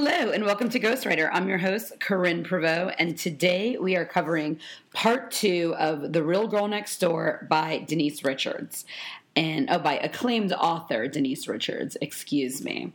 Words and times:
Hello 0.00 0.30
and 0.30 0.44
welcome 0.44 0.68
to 0.68 0.78
Ghostwriter. 0.78 1.28
I'm 1.32 1.48
your 1.48 1.58
host, 1.58 1.98
Corinne 1.98 2.44
Prevost, 2.44 2.94
and 3.00 3.18
today 3.18 3.76
we 3.78 3.96
are 3.96 4.04
covering 4.04 4.60
part 4.94 5.32
two 5.32 5.74
of 5.76 6.12
The 6.12 6.22
Real 6.22 6.46
Girl 6.46 6.68
Next 6.68 7.00
Door 7.00 7.48
by 7.50 7.78
Denise 7.78 8.22
Richards. 8.22 8.84
And 9.34 9.68
oh, 9.68 9.80
by 9.80 9.98
acclaimed 9.98 10.52
author 10.52 11.08
Denise 11.08 11.48
Richards, 11.48 11.96
excuse 12.00 12.62
me. 12.62 12.92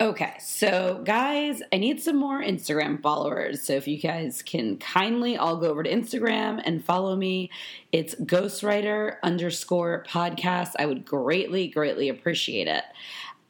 Okay, 0.00 0.34
so 0.38 1.02
guys, 1.04 1.60
I 1.72 1.78
need 1.78 2.00
some 2.00 2.16
more 2.16 2.40
Instagram 2.40 3.02
followers. 3.02 3.62
So 3.62 3.72
if 3.72 3.88
you 3.88 3.98
guys 3.98 4.42
can 4.42 4.76
kindly 4.78 5.36
all 5.36 5.56
go 5.56 5.70
over 5.70 5.82
to 5.82 5.92
Instagram 5.92 6.62
and 6.64 6.84
follow 6.84 7.16
me, 7.16 7.50
it's 7.90 8.14
ghostwriter 8.14 9.16
underscore 9.24 10.04
podcast. 10.08 10.74
I 10.78 10.86
would 10.86 11.04
greatly, 11.04 11.66
greatly 11.66 12.08
appreciate 12.08 12.68
it. 12.68 12.84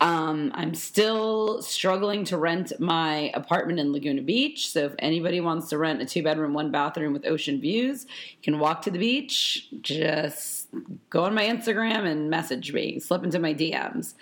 Um, 0.02 0.50
I'm 0.56 0.74
still 0.74 1.62
struggling 1.62 2.24
to 2.24 2.36
rent 2.36 2.72
my 2.80 3.30
apartment 3.34 3.78
in 3.78 3.92
Laguna 3.92 4.20
Beach. 4.20 4.68
So 4.68 4.80
if 4.86 4.94
anybody 4.98 5.40
wants 5.40 5.68
to 5.68 5.78
rent 5.78 6.02
a 6.02 6.04
two 6.04 6.24
bedroom, 6.24 6.54
one 6.54 6.72
bathroom 6.72 7.12
with 7.12 7.24
ocean 7.24 7.60
views, 7.60 8.04
you 8.32 8.42
can 8.42 8.58
walk 8.58 8.82
to 8.82 8.90
the 8.90 8.98
beach. 8.98 9.68
Just 9.80 10.70
go 11.08 11.22
on 11.22 11.34
my 11.34 11.44
Instagram 11.44 12.04
and 12.04 12.28
message 12.28 12.72
me, 12.72 12.98
slip 12.98 13.22
into 13.22 13.38
my 13.38 13.54
DMs. 13.54 14.14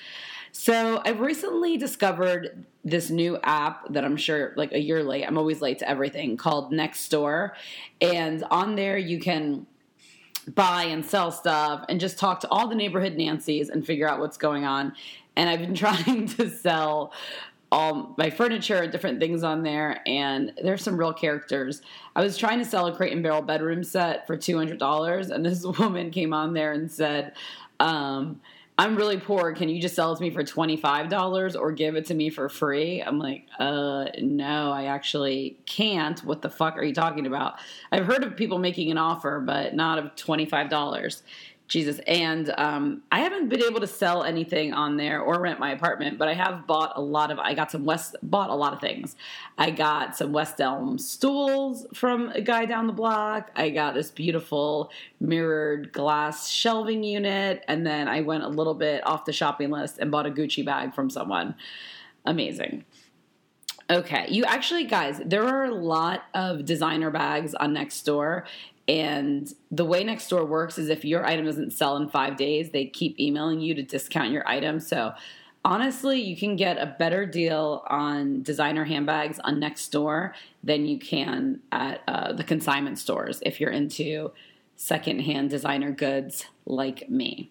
So 0.52 1.00
I've 1.02 1.20
recently 1.20 1.78
discovered 1.78 2.66
this 2.84 3.08
new 3.08 3.38
app 3.42 3.90
that 3.94 4.04
I'm 4.04 4.18
sure 4.18 4.52
like 4.56 4.72
a 4.72 4.80
year 4.80 5.02
late. 5.02 5.24
I'm 5.24 5.38
always 5.38 5.62
late 5.62 5.78
to 5.78 5.88
everything 5.88 6.36
called 6.36 6.72
Nextdoor. 6.72 7.52
And 8.02 8.44
on 8.50 8.74
there 8.74 8.98
you 8.98 9.18
can 9.18 9.66
buy 10.54 10.84
and 10.84 11.04
sell 11.04 11.30
stuff 11.30 11.84
and 11.88 12.00
just 12.00 12.18
talk 12.18 12.40
to 12.40 12.48
all 12.48 12.68
the 12.68 12.74
neighborhood 12.74 13.14
Nancy's 13.14 13.68
and 13.68 13.84
figure 13.84 14.08
out 14.08 14.20
what's 14.20 14.36
going 14.36 14.64
on 14.64 14.92
and 15.36 15.48
I've 15.48 15.60
been 15.60 15.74
trying 15.74 16.26
to 16.28 16.50
sell 16.50 17.12
all 17.72 18.14
my 18.18 18.30
furniture, 18.30 18.78
and 18.78 18.90
different 18.90 19.20
things 19.20 19.42
on 19.42 19.62
there, 19.62 20.00
and 20.06 20.52
there's 20.62 20.82
some 20.82 20.96
real 20.96 21.12
characters. 21.12 21.82
I 22.16 22.22
was 22.22 22.36
trying 22.36 22.58
to 22.58 22.64
sell 22.64 22.86
a 22.86 22.94
crate 22.94 23.12
and 23.12 23.22
barrel 23.22 23.42
bedroom 23.42 23.84
set 23.84 24.26
for 24.26 24.36
two 24.36 24.56
hundred 24.56 24.78
dollars, 24.78 25.30
and 25.30 25.44
this 25.44 25.64
woman 25.78 26.10
came 26.10 26.32
on 26.32 26.52
there 26.52 26.72
and 26.72 26.90
said, 26.90 27.32
um, 27.78 28.40
"I'm 28.76 28.96
really 28.96 29.18
poor. 29.18 29.52
Can 29.52 29.68
you 29.68 29.80
just 29.80 29.94
sell 29.94 30.12
it 30.12 30.16
to 30.16 30.22
me 30.22 30.30
for 30.30 30.42
twenty 30.42 30.76
five 30.76 31.08
dollars 31.08 31.54
or 31.54 31.70
give 31.70 31.94
it 31.94 32.06
to 32.06 32.14
me 32.14 32.28
for 32.28 32.48
free?" 32.48 33.02
I'm 33.02 33.20
like, 33.20 33.46
"Uh, 33.60 34.06
no, 34.20 34.72
I 34.72 34.86
actually 34.86 35.56
can't. 35.64 36.18
What 36.24 36.42
the 36.42 36.50
fuck 36.50 36.76
are 36.76 36.82
you 36.82 36.94
talking 36.94 37.26
about? 37.26 37.60
I've 37.92 38.06
heard 38.06 38.24
of 38.24 38.36
people 38.36 38.58
making 38.58 38.90
an 38.90 38.98
offer, 38.98 39.38
but 39.38 39.74
not 39.74 39.98
of 39.98 40.16
twenty 40.16 40.44
five 40.44 40.70
dollars." 40.70 41.22
Jesus. 41.70 42.00
And 42.00 42.52
um, 42.58 43.02
I 43.12 43.20
haven't 43.20 43.48
been 43.48 43.62
able 43.62 43.78
to 43.78 43.86
sell 43.86 44.24
anything 44.24 44.74
on 44.74 44.96
there 44.96 45.20
or 45.20 45.40
rent 45.40 45.60
my 45.60 45.70
apartment, 45.70 46.18
but 46.18 46.26
I 46.26 46.34
have 46.34 46.66
bought 46.66 46.94
a 46.96 47.00
lot 47.00 47.30
of. 47.30 47.38
I 47.38 47.54
got 47.54 47.70
some 47.70 47.84
West, 47.84 48.16
bought 48.24 48.50
a 48.50 48.54
lot 48.54 48.72
of 48.72 48.80
things. 48.80 49.14
I 49.56 49.70
got 49.70 50.16
some 50.16 50.32
West 50.32 50.60
Elm 50.60 50.98
stools 50.98 51.86
from 51.94 52.30
a 52.30 52.40
guy 52.40 52.66
down 52.66 52.88
the 52.88 52.92
block. 52.92 53.52
I 53.54 53.70
got 53.70 53.94
this 53.94 54.10
beautiful 54.10 54.90
mirrored 55.20 55.92
glass 55.92 56.50
shelving 56.50 57.04
unit, 57.04 57.62
and 57.68 57.86
then 57.86 58.08
I 58.08 58.22
went 58.22 58.42
a 58.42 58.48
little 58.48 58.74
bit 58.74 59.06
off 59.06 59.24
the 59.24 59.32
shopping 59.32 59.70
list 59.70 59.98
and 59.98 60.10
bought 60.10 60.26
a 60.26 60.30
Gucci 60.30 60.64
bag 60.64 60.92
from 60.92 61.08
someone. 61.08 61.54
Amazing. 62.26 62.84
Okay, 63.90 64.26
you 64.28 64.44
actually, 64.44 64.84
guys, 64.84 65.20
there 65.26 65.44
are 65.44 65.64
a 65.64 65.74
lot 65.74 66.22
of 66.32 66.64
designer 66.64 67.10
bags 67.10 67.56
on 67.56 67.74
Nextdoor, 67.74 68.44
and 68.86 69.52
the 69.72 69.84
way 69.84 70.04
Nextdoor 70.04 70.46
works 70.46 70.78
is 70.78 70.88
if 70.88 71.04
your 71.04 71.26
item 71.26 71.44
doesn't 71.44 71.72
sell 71.72 71.96
in 71.96 72.08
five 72.08 72.36
days, 72.36 72.70
they 72.70 72.86
keep 72.86 73.18
emailing 73.18 73.60
you 73.60 73.74
to 73.74 73.82
discount 73.82 74.30
your 74.30 74.46
item. 74.48 74.78
So 74.78 75.12
honestly, 75.64 76.20
you 76.20 76.36
can 76.36 76.54
get 76.54 76.78
a 76.78 76.94
better 76.98 77.26
deal 77.26 77.84
on 77.88 78.42
designer 78.42 78.84
handbags 78.84 79.40
on 79.40 79.60
Nextdoor 79.60 80.34
than 80.62 80.86
you 80.86 80.98
can 80.98 81.58
at 81.72 82.02
uh, 82.06 82.32
the 82.32 82.44
consignment 82.44 82.96
stores 82.96 83.42
if 83.44 83.60
you're 83.60 83.70
into 83.70 84.30
secondhand 84.76 85.50
designer 85.50 85.90
goods 85.90 86.46
like 86.64 87.10
me. 87.10 87.50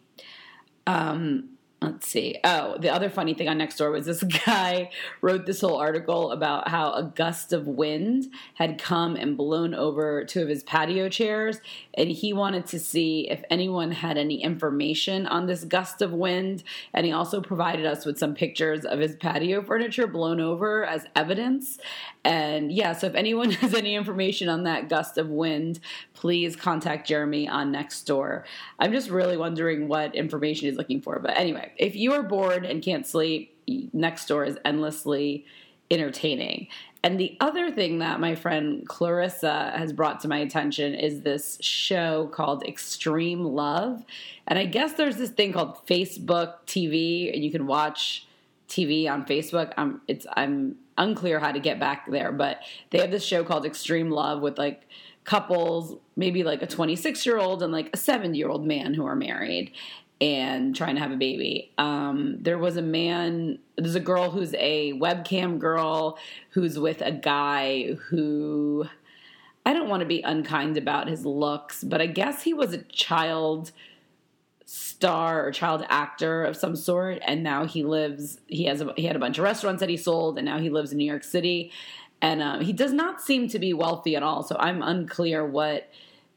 Um, 0.88 1.50
let's 1.82 2.08
see. 2.08 2.38
Oh, 2.44 2.78
the 2.78 2.90
other 2.90 3.10
funny 3.10 3.34
thing 3.34 3.48
on 3.48 3.60
Nextdoor 3.60 3.92
was 3.92 4.06
this 4.06 4.24
guy 4.46 4.92
wrote 5.22 5.46
this 5.46 5.62
whole 5.62 5.78
article 5.78 6.32
about 6.32 6.68
how 6.68 6.94
a 6.94 7.04
gust 7.04 7.54
of 7.54 7.68
wind 7.68 8.28
had 8.56 8.82
come 8.82 9.16
and 9.16 9.38
blown 9.38 9.74
over 9.74 10.26
two 10.26 10.42
of 10.42 10.50
his 10.50 10.64
patio 10.64 11.08
chairs, 11.08 11.60
and 11.94 12.10
he 12.10 12.34
wanted 12.34 12.66
to 12.68 12.80
see 12.80 13.30
if 13.30 13.44
anyone 13.50 13.92
had 13.92 14.18
any 14.18 14.44
information 14.44 15.26
on 15.28 15.46
this 15.46 15.64
gust 15.64 16.02
of 16.02 16.12
wind. 16.12 16.64
And 16.94 17.06
he 17.06 17.12
also 17.12 17.42
provided 17.42 17.86
us 17.86 18.06
with 18.06 18.18
some 18.18 18.36
pictures 18.36 18.84
of 18.84 19.00
his 19.00 19.16
patio 19.16 19.62
furniture 19.62 20.08
blown 20.08 20.42
over 20.42 20.84
as 20.86 21.06
evidence. 21.16 21.78
And 22.26 22.72
yeah, 22.72 22.94
so 22.94 23.08
if 23.08 23.16
anyone 23.16 23.52
has 23.60 23.74
any 23.74 23.96
information 23.96 24.50
on 24.50 24.64
that 24.64 24.90
gust 24.90 25.18
of 25.18 25.30
wind, 25.30 25.80
please 26.14 26.56
contact 26.56 27.08
Jeremy 27.08 27.48
on 27.48 27.72
Nextdoor. 27.72 28.44
I'm 28.80 28.92
just 28.92 29.10
really 29.10 29.38
wondering 29.38 29.88
what 29.88 30.14
information 30.16 30.68
he's 30.68 30.78
looking 30.78 31.02
for. 31.02 31.20
But 31.20 31.38
anyway, 31.38 31.69
if 31.78 31.96
you 31.96 32.14
are 32.14 32.24
bored 32.24 32.66
and 32.66 32.82
can't 32.82 33.06
sleep, 33.06 33.56
next 33.94 34.28
door 34.28 34.46
is 34.46 34.58
endlessly 34.66 35.46
entertaining. 35.92 36.68
And 37.04 37.20
the 37.20 37.38
other 37.40 37.72
thing 37.72 38.00
that 38.00 38.20
my 38.20 38.36
friend 38.36 38.86
Clarissa 38.88 39.74
has 39.76 39.94
brought 39.94 40.20
to 40.22 40.28
my 40.28 40.40
attention 40.40 40.94
is 40.94 41.22
this 41.22 41.58
show 41.62 42.28
called 42.28 42.64
Extreme 42.66 43.44
Love. 43.44 44.04
And 44.48 44.60
I 44.60 44.66
guess 44.66 44.94
there's 44.94 45.16
this 45.16 45.30
thing 45.30 45.54
called 45.54 45.86
Facebook 45.88 46.56
TV, 46.68 47.34
and 47.34 47.44
you 47.44 47.52
can 47.52 47.68
watch 47.68 48.28
TV 48.68 49.10
on 49.10 49.26
Facebook. 49.26 49.74
I'm 49.78 50.02
it's 50.08 50.26
I'm 50.36 50.76
unclear 50.98 51.40
how 51.40 51.54
to 51.54 51.60
get 51.60 51.80
back 51.80 52.10
there, 52.12 52.34
but 52.34 52.60
they 52.90 53.00
have 53.00 53.12
this 53.12 53.24
show 53.24 53.46
called 53.46 53.66
Extreme 53.66 54.12
Love 54.12 54.42
with 54.42 54.58
like 54.58 54.86
couples, 55.24 55.98
maybe 56.18 56.44
like 56.44 56.62
a 56.62 56.68
26 56.68 57.26
year 57.26 57.38
old 57.38 57.64
and 57.64 57.72
like 57.72 57.90
a 57.94 57.98
70 57.98 58.38
year 58.38 58.50
old 58.50 58.66
man 58.66 58.94
who 58.94 59.06
are 59.06 59.16
married 59.16 59.72
and 60.22 60.76
trying 60.76 60.96
to 60.96 61.02
have 61.02 61.12
a 61.12 61.18
baby. 61.18 61.72
Um, 61.78 62.38
there 62.42 62.58
was 62.58 62.78
a 62.78 62.82
man, 62.82 63.60
there's 63.78 63.96
a 63.96 64.02
girl 64.02 64.32
who's 64.32 64.54
a 64.56 64.94
webcam 64.94 65.60
girl 65.60 66.18
who's 66.52 66.78
with 66.78 67.02
a 67.02 67.12
guy 67.12 67.94
who 68.10 68.88
I 69.66 69.74
don't 69.74 69.90
want 69.90 70.02
to 70.02 70.08
be 70.08 70.22
unkind 70.22 70.78
about 70.78 71.08
his 71.08 71.26
looks, 71.26 71.84
but 71.84 72.02
I 72.02 72.08
guess 72.08 72.44
he 72.44 72.54
was 72.54 72.74
a 72.74 72.82
child 72.84 73.72
star 74.66 75.46
or 75.46 75.52
child 75.52 75.84
actor 75.90 76.44
of 76.44 76.56
some 76.56 76.76
sort 76.76 77.20
and 77.26 77.42
now 77.42 77.66
he 77.66 77.84
lives 77.84 78.40
he 78.46 78.66
has 78.66 78.82
a, 78.82 78.94
he 78.96 79.06
had 79.06 79.16
a 79.16 79.20
bunch 79.20 79.40
of 79.40 79.44
restaurants 79.44 79.80
that 79.80 79.90
he 79.90 79.98
sold 79.98 80.38
and 80.38 80.46
now 80.46 80.60
he 80.60 80.70
lives 80.70 80.92
in 80.92 81.00
New 81.00 81.06
York 81.06 81.24
City 81.24 81.72
and 82.22 82.40
um, 82.40 82.62
he 82.62 82.72
does 82.72 82.94
not 82.94 83.20
seem 83.20 83.48
to 83.48 83.58
be 83.58 83.74
wealthy 83.74 84.16
at 84.16 84.22
all 84.22 84.44
so 84.44 84.56
I'm 84.60 84.84
unclear 84.84 85.44
what 85.44 85.90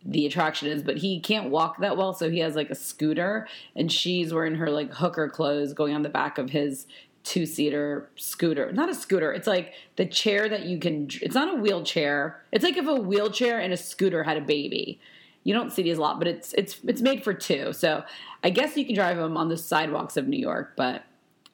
the 0.04 0.26
attraction 0.26 0.68
is 0.68 0.82
but 0.82 0.96
he 0.96 1.20
can't 1.20 1.50
walk 1.50 1.78
that 1.78 1.96
well 1.96 2.12
so 2.12 2.30
he 2.30 2.40
has 2.40 2.54
like 2.54 2.70
a 2.70 2.74
scooter 2.74 3.46
and 3.76 3.90
she's 3.90 4.32
wearing 4.32 4.56
her 4.56 4.70
like 4.70 4.92
hooker 4.94 5.28
clothes 5.28 5.72
going 5.72 5.94
on 5.94 6.02
the 6.02 6.08
back 6.08 6.38
of 6.38 6.50
his 6.50 6.86
two 7.24 7.46
seater 7.46 8.10
scooter 8.16 8.72
not 8.72 8.88
a 8.88 8.94
scooter 8.94 9.32
it's 9.32 9.46
like 9.46 9.72
the 9.96 10.04
chair 10.04 10.48
that 10.48 10.64
you 10.64 10.78
can 10.78 11.08
it's 11.22 11.34
not 11.34 11.54
a 11.54 11.56
wheelchair 11.56 12.42
it's 12.50 12.64
like 12.64 12.76
if 12.76 12.86
a 12.86 12.94
wheelchair 12.94 13.60
and 13.60 13.72
a 13.72 13.76
scooter 13.76 14.24
had 14.24 14.36
a 14.36 14.40
baby 14.40 15.00
you 15.44 15.54
don't 15.54 15.72
see 15.72 15.82
these 15.82 15.98
a 15.98 16.00
lot, 16.00 16.18
but 16.18 16.28
it's 16.28 16.52
it's 16.54 16.78
it's 16.84 17.00
made 17.00 17.24
for 17.24 17.34
two. 17.34 17.72
So 17.72 18.04
I 18.44 18.50
guess 18.50 18.76
you 18.76 18.84
can 18.84 18.94
drive 18.94 19.16
them 19.16 19.36
on 19.36 19.48
the 19.48 19.56
sidewalks 19.56 20.16
of 20.16 20.28
New 20.28 20.38
York, 20.38 20.74
but 20.76 21.02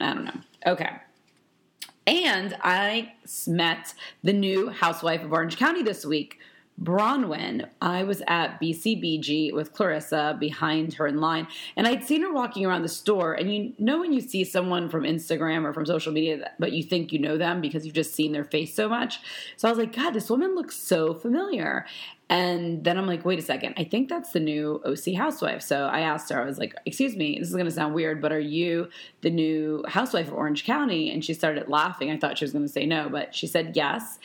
I 0.00 0.14
don't 0.14 0.24
know. 0.24 0.40
Okay. 0.66 0.90
And 2.06 2.56
I 2.62 3.12
met 3.46 3.94
the 4.22 4.32
new 4.32 4.70
housewife 4.70 5.22
of 5.22 5.32
Orange 5.32 5.58
County 5.58 5.82
this 5.82 6.06
week, 6.06 6.38
Braunwyn. 6.82 7.68
I 7.80 8.04
was 8.04 8.22
at 8.28 8.60
BCBG 8.60 9.52
with 9.52 9.72
Clarissa 9.72 10.36
behind 10.38 10.94
her 10.94 11.06
in 11.06 11.20
line, 11.20 11.48
and 11.76 11.86
I'd 11.86 12.04
seen 12.04 12.22
her 12.22 12.32
walking 12.32 12.64
around 12.64 12.82
the 12.82 12.88
store. 12.88 13.34
And 13.34 13.52
you 13.52 13.72
know 13.78 13.98
when 13.98 14.12
you 14.12 14.20
see 14.20 14.44
someone 14.44 14.88
from 14.88 15.02
Instagram 15.02 15.64
or 15.64 15.72
from 15.72 15.86
social 15.86 16.12
media, 16.12 16.52
but 16.58 16.72
you 16.72 16.82
think 16.82 17.12
you 17.12 17.18
know 17.18 17.36
them 17.36 17.60
because 17.60 17.84
you've 17.84 17.94
just 17.94 18.14
seen 18.14 18.32
their 18.32 18.44
face 18.44 18.74
so 18.74 18.88
much. 18.88 19.18
So 19.56 19.68
I 19.68 19.72
was 19.72 19.78
like, 19.78 19.94
God, 19.94 20.10
this 20.10 20.30
woman 20.30 20.54
looks 20.54 20.76
so 20.76 21.14
familiar. 21.14 21.84
And 22.30 22.84
then 22.84 22.98
I'm 22.98 23.06
like, 23.06 23.24
wait 23.24 23.38
a 23.38 23.42
second, 23.42 23.74
I 23.78 23.84
think 23.84 24.10
that's 24.10 24.32
the 24.32 24.40
new 24.40 24.82
OC 24.84 25.14
housewife. 25.16 25.62
So 25.62 25.86
I 25.86 26.00
asked 26.00 26.30
her, 26.30 26.40
I 26.40 26.44
was 26.44 26.58
like, 26.58 26.74
excuse 26.84 27.16
me, 27.16 27.38
this 27.38 27.48
is 27.48 27.54
going 27.54 27.64
to 27.64 27.72
sound 27.72 27.94
weird, 27.94 28.20
but 28.20 28.32
are 28.32 28.38
you 28.38 28.90
the 29.22 29.30
new 29.30 29.82
housewife 29.88 30.28
of 30.28 30.34
Orange 30.34 30.64
County? 30.64 31.10
And 31.10 31.24
she 31.24 31.32
started 31.32 31.68
laughing. 31.68 32.10
I 32.10 32.18
thought 32.18 32.36
she 32.36 32.44
was 32.44 32.52
going 32.52 32.66
to 32.66 32.72
say 32.72 32.84
no, 32.84 33.08
but 33.08 33.34
she 33.34 33.46
said 33.46 33.74
yes. 33.74 34.18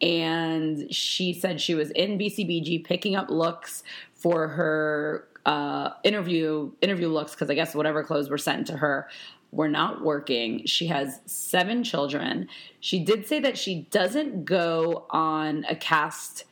And 0.00 0.92
she 0.94 1.32
said 1.32 1.60
she 1.60 1.74
was 1.74 1.90
in 1.92 2.18
BCBG 2.18 2.84
picking 2.84 3.16
up 3.16 3.30
looks 3.30 3.82
for 4.14 4.48
her 4.48 5.28
uh, 5.46 5.90
interview 6.02 6.72
interview 6.80 7.08
looks 7.08 7.32
because 7.32 7.48
I 7.48 7.54
guess 7.54 7.74
whatever 7.74 8.02
clothes 8.02 8.28
were 8.28 8.38
sent 8.38 8.66
to 8.66 8.76
her 8.76 9.08
were 9.52 9.68
not 9.68 10.02
working. 10.02 10.66
She 10.66 10.88
has 10.88 11.20
seven 11.24 11.84
children. 11.84 12.48
She 12.80 12.98
did 12.98 13.26
say 13.26 13.40
that 13.40 13.56
she 13.56 13.86
doesn't 13.90 14.44
go 14.44 15.06
on 15.10 15.64
a 15.68 15.76
cast 15.76 16.44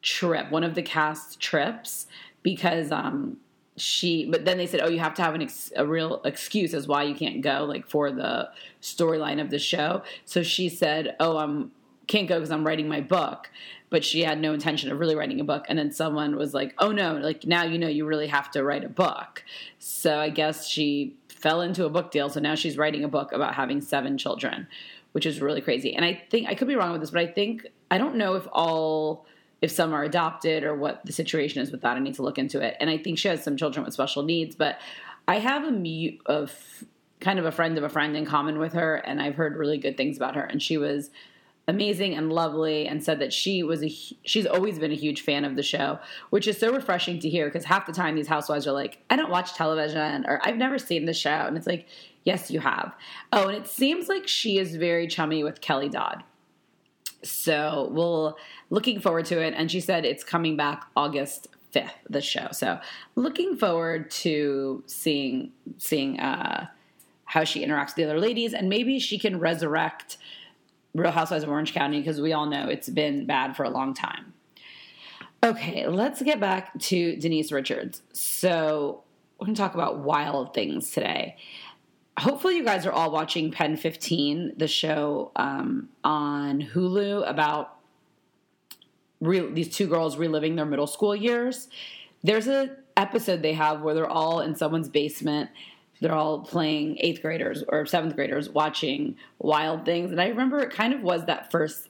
trip, 0.00 0.50
one 0.50 0.64
of 0.64 0.74
the 0.74 0.82
cast 0.82 1.40
trips, 1.40 2.06
because 2.42 2.92
um, 2.92 3.38
she 3.76 4.26
but 4.30 4.44
then 4.44 4.56
they 4.56 4.66
said 4.66 4.80
oh 4.82 4.88
you 4.88 4.98
have 4.98 5.14
to 5.14 5.22
have 5.22 5.34
an 5.34 5.42
ex, 5.42 5.70
a 5.76 5.86
real 5.86 6.22
excuse 6.24 6.72
as 6.72 6.88
why 6.88 7.02
you 7.02 7.14
can't 7.14 7.42
go 7.42 7.64
like 7.64 7.86
for 7.86 8.10
the 8.10 8.48
storyline 8.80 9.40
of 9.40 9.50
the 9.50 9.58
show 9.58 10.02
so 10.24 10.42
she 10.42 10.68
said 10.68 11.14
oh 11.20 11.36
i'm 11.36 11.70
can't 12.06 12.28
go 12.28 12.36
because 12.36 12.50
i'm 12.50 12.66
writing 12.66 12.88
my 12.88 13.00
book 13.00 13.50
but 13.88 14.04
she 14.04 14.22
had 14.22 14.40
no 14.40 14.52
intention 14.52 14.90
of 14.90 14.98
really 14.98 15.14
writing 15.14 15.40
a 15.40 15.44
book 15.44 15.64
and 15.68 15.78
then 15.78 15.90
someone 15.90 16.36
was 16.36 16.54
like 16.54 16.74
oh 16.78 16.92
no 16.92 17.16
like 17.16 17.46
now 17.46 17.64
you 17.64 17.78
know 17.78 17.88
you 17.88 18.04
really 18.04 18.26
have 18.26 18.50
to 18.50 18.62
write 18.62 18.84
a 18.84 18.88
book 18.88 19.44
so 19.78 20.18
i 20.18 20.28
guess 20.28 20.66
she 20.66 21.14
fell 21.28 21.60
into 21.60 21.84
a 21.84 21.90
book 21.90 22.10
deal 22.10 22.28
so 22.28 22.40
now 22.40 22.54
she's 22.54 22.76
writing 22.76 23.04
a 23.04 23.08
book 23.08 23.32
about 23.32 23.54
having 23.54 23.80
seven 23.80 24.18
children 24.18 24.66
which 25.12 25.26
is 25.26 25.40
really 25.40 25.60
crazy 25.60 25.94
and 25.94 26.04
i 26.04 26.20
think 26.30 26.48
i 26.48 26.54
could 26.54 26.68
be 26.68 26.76
wrong 26.76 26.92
with 26.92 27.00
this 27.00 27.10
but 27.10 27.20
i 27.20 27.26
think 27.26 27.66
i 27.90 27.98
don't 27.98 28.16
know 28.16 28.34
if 28.34 28.46
all 28.52 29.26
if 29.62 29.70
some 29.70 29.92
are 29.92 30.04
adopted 30.04 30.64
or 30.64 30.74
what 30.74 31.04
the 31.06 31.12
situation 31.12 31.62
is 31.62 31.70
with 31.70 31.80
that. 31.80 31.96
I 31.96 32.00
need 32.00 32.14
to 32.16 32.22
look 32.22 32.38
into 32.38 32.60
it. 32.60 32.76
And 32.80 32.90
I 32.90 32.98
think 32.98 33.18
she 33.18 33.28
has 33.28 33.42
some 33.42 33.56
children 33.56 33.84
with 33.84 33.94
special 33.94 34.22
needs, 34.22 34.54
but 34.54 34.78
I 35.26 35.38
have 35.38 35.64
a 35.64 35.70
mute 35.70 36.20
of 36.26 36.84
kind 37.20 37.38
of 37.38 37.46
a 37.46 37.50
friend 37.50 37.78
of 37.78 37.84
a 37.84 37.88
friend 37.88 38.16
in 38.16 38.26
common 38.26 38.58
with 38.58 38.74
her, 38.74 38.96
and 38.96 39.20
I've 39.20 39.34
heard 39.34 39.56
really 39.56 39.78
good 39.78 39.96
things 39.96 40.16
about 40.16 40.36
her. 40.36 40.44
And 40.44 40.62
she 40.62 40.76
was 40.76 41.10
amazing 41.68 42.14
and 42.14 42.32
lovely, 42.32 42.86
and 42.86 43.02
said 43.02 43.18
that 43.20 43.32
she 43.32 43.62
was 43.62 43.82
a 43.82 43.88
she's 43.88 44.46
always 44.46 44.78
been 44.78 44.92
a 44.92 44.96
huge 44.96 45.22
fan 45.22 45.44
of 45.44 45.56
the 45.56 45.62
show, 45.62 45.98
which 46.30 46.46
is 46.46 46.58
so 46.58 46.72
refreshing 46.72 47.18
to 47.20 47.28
hear 47.28 47.46
because 47.46 47.64
half 47.64 47.86
the 47.86 47.92
time 47.92 48.14
these 48.14 48.28
housewives 48.28 48.66
are 48.66 48.72
like, 48.72 48.98
I 49.10 49.16
don't 49.16 49.30
watch 49.30 49.54
television 49.54 50.24
or 50.26 50.40
I've 50.42 50.56
never 50.56 50.78
seen 50.78 51.06
the 51.06 51.14
show, 51.14 51.30
and 51.30 51.56
it's 51.56 51.66
like, 51.66 51.86
yes, 52.24 52.50
you 52.50 52.60
have. 52.60 52.94
Oh, 53.32 53.48
and 53.48 53.56
it 53.56 53.66
seems 53.66 54.08
like 54.08 54.28
she 54.28 54.58
is 54.58 54.76
very 54.76 55.06
chummy 55.06 55.42
with 55.42 55.60
Kelly 55.60 55.88
Dodd. 55.88 56.22
So 57.22 57.88
we'll 57.90 58.36
looking 58.70 59.00
forward 59.00 59.24
to 59.26 59.40
it. 59.40 59.54
And 59.56 59.70
she 59.70 59.80
said 59.80 60.04
it's 60.04 60.24
coming 60.24 60.56
back 60.56 60.86
August 60.96 61.48
5th, 61.74 61.90
the 62.08 62.20
show. 62.20 62.48
So 62.52 62.78
looking 63.14 63.56
forward 63.56 64.10
to 64.10 64.82
seeing 64.86 65.52
seeing 65.78 66.20
uh, 66.20 66.66
how 67.24 67.44
she 67.44 67.64
interacts 67.64 67.88
with 67.88 67.96
the 67.96 68.04
other 68.04 68.20
ladies, 68.20 68.54
and 68.54 68.68
maybe 68.68 68.98
she 68.98 69.18
can 69.18 69.38
resurrect 69.38 70.16
Real 70.96 71.10
Housewives 71.10 71.44
of 71.44 71.50
Orange 71.50 71.72
County 71.72 72.00
because 72.00 72.20
we 72.20 72.32
all 72.32 72.46
know 72.46 72.68
it's 72.68 72.88
been 72.88 73.26
bad 73.26 73.56
for 73.56 73.64
a 73.64 73.70
long 73.70 73.94
time. 73.94 74.32
Okay, 75.44 75.86
let's 75.86 76.22
get 76.22 76.40
back 76.40 76.78
to 76.80 77.16
Denise 77.16 77.52
Richards. 77.52 78.02
So 78.12 79.02
we're 79.38 79.46
going 79.46 79.54
to 79.54 79.60
talk 79.60 79.74
about 79.74 79.98
wild 79.98 80.54
things 80.54 80.90
today. 80.90 81.36
Hopefully, 82.18 82.56
you 82.56 82.64
guys 82.64 82.86
are 82.86 82.92
all 82.92 83.10
watching 83.10 83.52
Pen 83.52 83.76
15, 83.76 84.54
the 84.56 84.66
show 84.66 85.32
um, 85.36 85.90
on 86.02 86.62
Hulu 86.62 87.28
about 87.28 87.76
re- 89.20 89.52
these 89.52 89.68
two 89.68 89.86
girls 89.86 90.16
reliving 90.16 90.56
their 90.56 90.64
middle 90.64 90.86
school 90.86 91.14
years. 91.14 91.68
There's 92.22 92.48
a 92.48 92.70
episode 92.96 93.42
they 93.42 93.52
have 93.52 93.82
where 93.82 93.94
they're 93.94 94.08
all 94.08 94.40
in 94.40 94.56
someone's 94.56 94.88
basement. 94.88 95.50
They're 96.00 96.14
all 96.14 96.40
playing 96.40 96.98
eighth 97.00 97.22
graders 97.22 97.64
or 97.68 97.86
seventh 97.86 98.16
graders 98.16 98.48
watching 98.48 99.16
Wild 99.38 99.84
Things, 99.84 100.10
and 100.10 100.20
I 100.20 100.28
remember 100.28 100.60
it 100.60 100.70
kind 100.70 100.92
of 100.92 101.02
was 101.02 101.24
that 101.26 101.50
first 101.50 101.88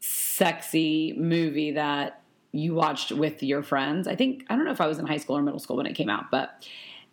sexy 0.00 1.14
movie 1.16 1.72
that 1.72 2.22
you 2.52 2.74
watched 2.74 3.12
with 3.12 3.42
your 3.42 3.62
friends. 3.62 4.06
I 4.06 4.14
think 4.14 4.44
I 4.48 4.56
don't 4.56 4.64
know 4.64 4.70
if 4.70 4.80
I 4.80 4.86
was 4.86 4.98
in 4.98 5.06
high 5.06 5.16
school 5.16 5.36
or 5.36 5.42
middle 5.42 5.60
school 5.60 5.76
when 5.76 5.86
it 5.86 5.94
came 5.94 6.08
out, 6.08 6.30
but 6.30 6.66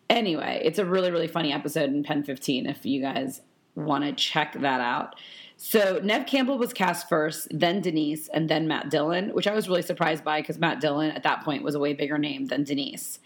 anyway, 0.09 0.61
it's 0.63 0.79
a 0.79 0.85
really 0.85 1.11
really 1.11 1.27
funny 1.27 1.51
episode 1.51 1.89
in 1.89 2.03
Pen 2.03 2.23
15 2.23 2.67
if 2.67 2.85
you 2.85 3.01
guys 3.01 3.41
want 3.75 4.03
to 4.03 4.13
check 4.13 4.53
that 4.53 4.81
out. 4.81 5.15
So 5.57 5.99
Neve 6.03 6.25
Campbell 6.25 6.57
was 6.57 6.73
cast 6.73 7.07
first, 7.07 7.47
then 7.49 7.79
Denise, 7.79 8.27
and 8.27 8.49
then 8.49 8.67
Matt 8.67 8.89
Dillon, 8.89 9.29
which 9.29 9.47
I 9.47 9.53
was 9.53 9.69
really 9.69 9.81
surprised 9.81 10.23
by 10.23 10.41
because 10.41 10.59
Matt 10.59 10.81
Dillon 10.81 11.11
at 11.11 11.23
that 11.23 11.43
point 11.43 11.63
was 11.63 11.75
a 11.75 11.79
way 11.79 11.93
bigger 11.93 12.17
name 12.17 12.47
than 12.47 12.63
Denise. 12.63 13.19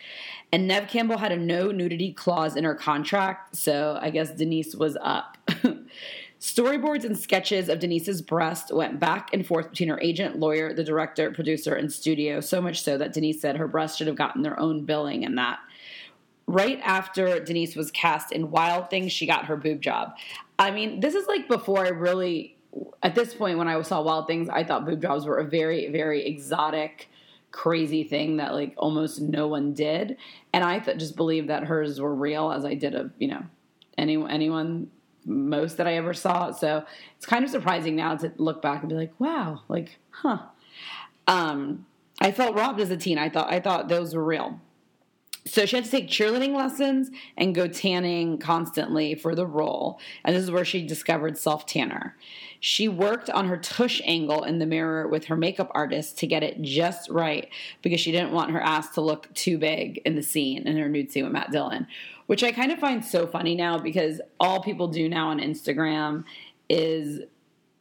And 0.51 0.67
Neve 0.67 0.87
Campbell 0.87 1.17
had 1.17 1.31
a 1.31 1.37
no 1.37 1.71
nudity 1.71 2.13
clause 2.13 2.55
in 2.55 2.63
her 2.63 2.75
contract, 2.75 3.55
so 3.55 3.97
I 3.99 4.11
guess 4.11 4.31
Denise 4.31 4.75
was 4.75 4.95
up. 5.01 5.37
Storyboards 6.39 7.03
and 7.03 7.17
sketches 7.17 7.67
of 7.67 7.79
Denise's 7.79 8.21
breast 8.21 8.73
went 8.73 8.99
back 8.99 9.33
and 9.33 9.45
forth 9.45 9.71
between 9.71 9.89
her 9.89 9.99
agent, 9.99 10.39
lawyer, 10.39 10.73
the 10.73 10.83
director, 10.83 11.31
producer, 11.31 11.73
and 11.73 11.91
studio, 11.91 12.39
so 12.39 12.61
much 12.61 12.81
so 12.81 12.97
that 12.97 13.11
Denise 13.11 13.41
said 13.41 13.57
her 13.57 13.67
breast 13.67 13.97
should 13.97 14.07
have 14.07 14.15
gotten 14.15 14.43
their 14.43 14.57
own 14.59 14.85
billing 14.85 15.25
and 15.25 15.37
that 15.37 15.59
right 16.49 16.79
after 16.83 17.39
Denise 17.39 17.75
was 17.75 17.91
cast 17.91 18.31
in 18.31 18.49
Wild 18.49 18.89
Things, 18.89 19.11
she 19.11 19.27
got 19.27 19.45
her 19.45 19.55
boob 19.55 19.81
job. 19.81 20.15
I 20.59 20.71
mean, 20.71 20.99
this 20.99 21.15
is 21.15 21.25
like 21.27 21.47
before 21.47 21.85
I 21.85 21.89
really, 21.89 22.57
at 23.01 23.15
this 23.15 23.33
point 23.33 23.57
when 23.57 23.69
I 23.69 23.81
saw 23.81 24.01
Wild 24.01 24.27
Things, 24.27 24.49
I 24.49 24.65
thought 24.65 24.85
boob 24.85 25.01
jobs 25.01 25.25
were 25.25 25.37
a 25.37 25.45
very, 25.45 25.89
very 25.89 26.25
exotic, 26.25 27.09
crazy 27.51 28.03
thing 28.03 28.37
that 28.37 28.53
like 28.53 28.73
almost 28.77 29.21
no 29.21 29.47
one 29.47 29.73
did. 29.73 30.17
And 30.53 30.63
I 30.63 30.79
th- 30.79 30.97
just 30.97 31.15
believed 31.15 31.47
that 31.47 31.63
hers 31.63 32.01
were 32.01 32.13
real 32.13 32.51
as 32.51 32.65
I 32.65 32.73
did 32.73 32.93
of, 32.93 33.11
you 33.17 33.29
know, 33.29 33.43
any, 33.97 34.21
anyone, 34.29 34.91
most 35.25 35.77
that 35.77 35.87
I 35.87 35.95
ever 35.95 36.13
saw. 36.13 36.51
So 36.51 36.83
it's 37.15 37.25
kind 37.25 37.45
of 37.45 37.49
surprising 37.49 37.95
now 37.95 38.15
to 38.17 38.31
look 38.37 38.61
back 38.61 38.81
and 38.81 38.89
be 38.89 38.95
like, 38.95 39.17
wow, 39.19 39.61
like, 39.69 39.97
huh. 40.09 40.39
Um, 41.27 41.85
I 42.19 42.31
felt 42.31 42.55
robbed 42.55 42.81
as 42.81 42.91
a 42.91 42.97
teen. 42.97 43.17
I 43.17 43.29
thought 43.29 43.51
I 43.51 43.59
thought 43.59 43.87
those 43.87 44.13
were 44.13 44.23
real. 44.23 44.59
So 45.49 45.65
she 45.65 45.75
had 45.75 45.85
to 45.85 45.91
take 45.91 46.07
cheerleading 46.07 46.55
lessons 46.55 47.09
and 47.35 47.55
go 47.55 47.67
tanning 47.67 48.37
constantly 48.37 49.15
for 49.15 49.33
the 49.33 49.47
role. 49.47 49.99
And 50.23 50.35
this 50.35 50.43
is 50.43 50.51
where 50.51 50.63
she 50.63 50.85
discovered 50.85 51.37
self 51.37 51.65
tanner. 51.65 52.15
She 52.59 52.87
worked 52.87 53.29
on 53.29 53.47
her 53.47 53.57
tush 53.57 53.99
angle 54.05 54.43
in 54.43 54.59
the 54.59 54.65
mirror 54.65 55.07
with 55.07 55.25
her 55.25 55.35
makeup 55.35 55.71
artist 55.73 56.19
to 56.19 56.27
get 56.27 56.43
it 56.43 56.61
just 56.61 57.09
right 57.09 57.49
because 57.81 57.99
she 57.99 58.11
didn't 58.11 58.31
want 58.31 58.51
her 58.51 58.61
ass 58.61 58.89
to 58.91 59.01
look 59.01 59.33
too 59.33 59.57
big 59.57 60.01
in 60.05 60.15
the 60.15 60.23
scene, 60.23 60.67
in 60.67 60.77
her 60.77 60.89
nude 60.89 61.11
scene 61.11 61.23
with 61.23 61.33
Matt 61.33 61.51
Dillon, 61.51 61.87
which 62.27 62.43
I 62.43 62.51
kind 62.51 62.71
of 62.71 62.79
find 62.79 63.03
so 63.03 63.25
funny 63.25 63.55
now 63.55 63.79
because 63.79 64.21
all 64.39 64.61
people 64.61 64.87
do 64.87 65.09
now 65.09 65.29
on 65.29 65.39
Instagram 65.39 66.25
is 66.69 67.21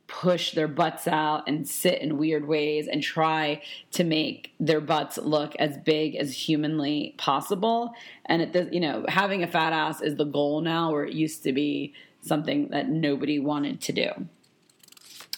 push 0.08 0.52
their 0.52 0.66
butts 0.66 1.06
out 1.06 1.44
and 1.46 1.68
sit 1.68 2.00
in 2.00 2.18
weird 2.18 2.48
ways 2.48 2.88
and 2.88 3.02
try 3.02 3.62
to 3.92 4.02
make 4.02 4.52
their 4.58 4.80
butts 4.80 5.18
look 5.18 5.54
as 5.56 5.76
big 5.76 6.16
as 6.16 6.32
humanly 6.32 7.14
possible. 7.18 7.92
And 8.24 8.42
it 8.42 8.52
does, 8.52 8.68
you 8.72 8.80
know, 8.80 9.04
having 9.06 9.42
a 9.42 9.46
fat 9.46 9.72
ass 9.72 10.00
is 10.00 10.16
the 10.16 10.24
goal 10.24 10.62
now, 10.62 10.90
where 10.90 11.04
it 11.04 11.12
used 11.12 11.44
to 11.44 11.52
be 11.52 11.92
something 12.22 12.68
that 12.70 12.88
nobody 12.88 13.38
wanted 13.38 13.80
to 13.82 13.92
do. 13.92 14.08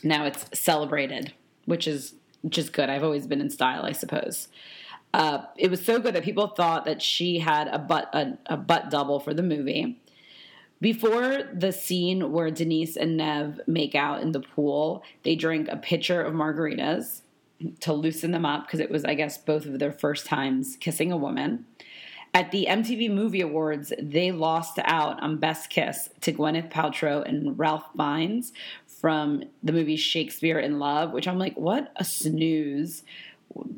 Now 0.03 0.25
it's 0.25 0.47
celebrated, 0.59 1.35
which 1.67 1.87
is 1.87 2.15
is 2.53 2.71
good. 2.71 2.89
I've 2.89 3.05
always 3.05 3.27
been 3.27 3.41
in 3.41 3.51
style, 3.51 3.85
I 3.85 3.93
suppose. 3.93 4.49
Uh, 5.13 5.43
it 5.57 5.71
was 5.71 5.85
so 5.85 5.99
good 5.99 6.15
that 6.15 6.23
people 6.23 6.47
thought 6.47 6.85
that 6.85 7.03
she 7.03 7.41
had 7.41 7.67
a 7.69 7.79
butt 7.79 8.09
a, 8.15 8.39
a 8.47 8.57
butt 8.57 8.89
double 8.89 9.19
for 9.19 9.35
the 9.35 9.43
movie. 9.43 10.01
Before 10.81 11.43
the 11.53 11.73
scene 11.73 12.33
where 12.33 12.51
Denise 12.51 12.97
and 12.97 13.17
Neve 13.17 13.61
make 13.67 13.95
out 13.95 14.23
in 14.23 14.33
the 14.33 14.41
pool, 14.41 15.03
they 15.25 15.37
drink 15.37 15.69
a 15.69 15.77
pitcher 15.77 16.23
of 16.23 16.33
margaritas 16.33 17.21
to 17.81 17.93
loosen 17.93 18.31
them 18.31 18.47
up 18.47 18.67
because 18.67 18.81
it 18.81 18.91
was, 18.91 19.05
I 19.05 19.15
guess, 19.15 19.37
both 19.37 19.67
of 19.67 19.79
their 19.79 19.93
first 19.93 20.25
times 20.25 20.79
kissing 20.81 21.13
a 21.13 21.19
woman. 21.19 21.67
At 22.33 22.51
the 22.51 22.67
MTV 22.71 23.11
Movie 23.11 23.43
Awards, 23.43 23.93
they 24.01 24.33
lost 24.33 24.79
out 24.85 25.21
on 25.23 25.37
Best 25.37 25.69
Kiss 25.69 26.09
to 26.23 26.33
Gwyneth 26.33 26.71
Paltrow 26.71 27.29
and 27.29 27.59
Ralph 27.59 27.85
Fiennes 27.97 28.53
from 28.87 29.43
the 29.63 29.73
movie 29.73 29.97
Shakespeare 29.97 30.59
in 30.59 30.79
Love, 30.79 31.13
which 31.13 31.29
I'm 31.29 31.39
like, 31.39 31.59
what 31.59 31.93
a 31.97 32.05
snooze. 32.05 33.03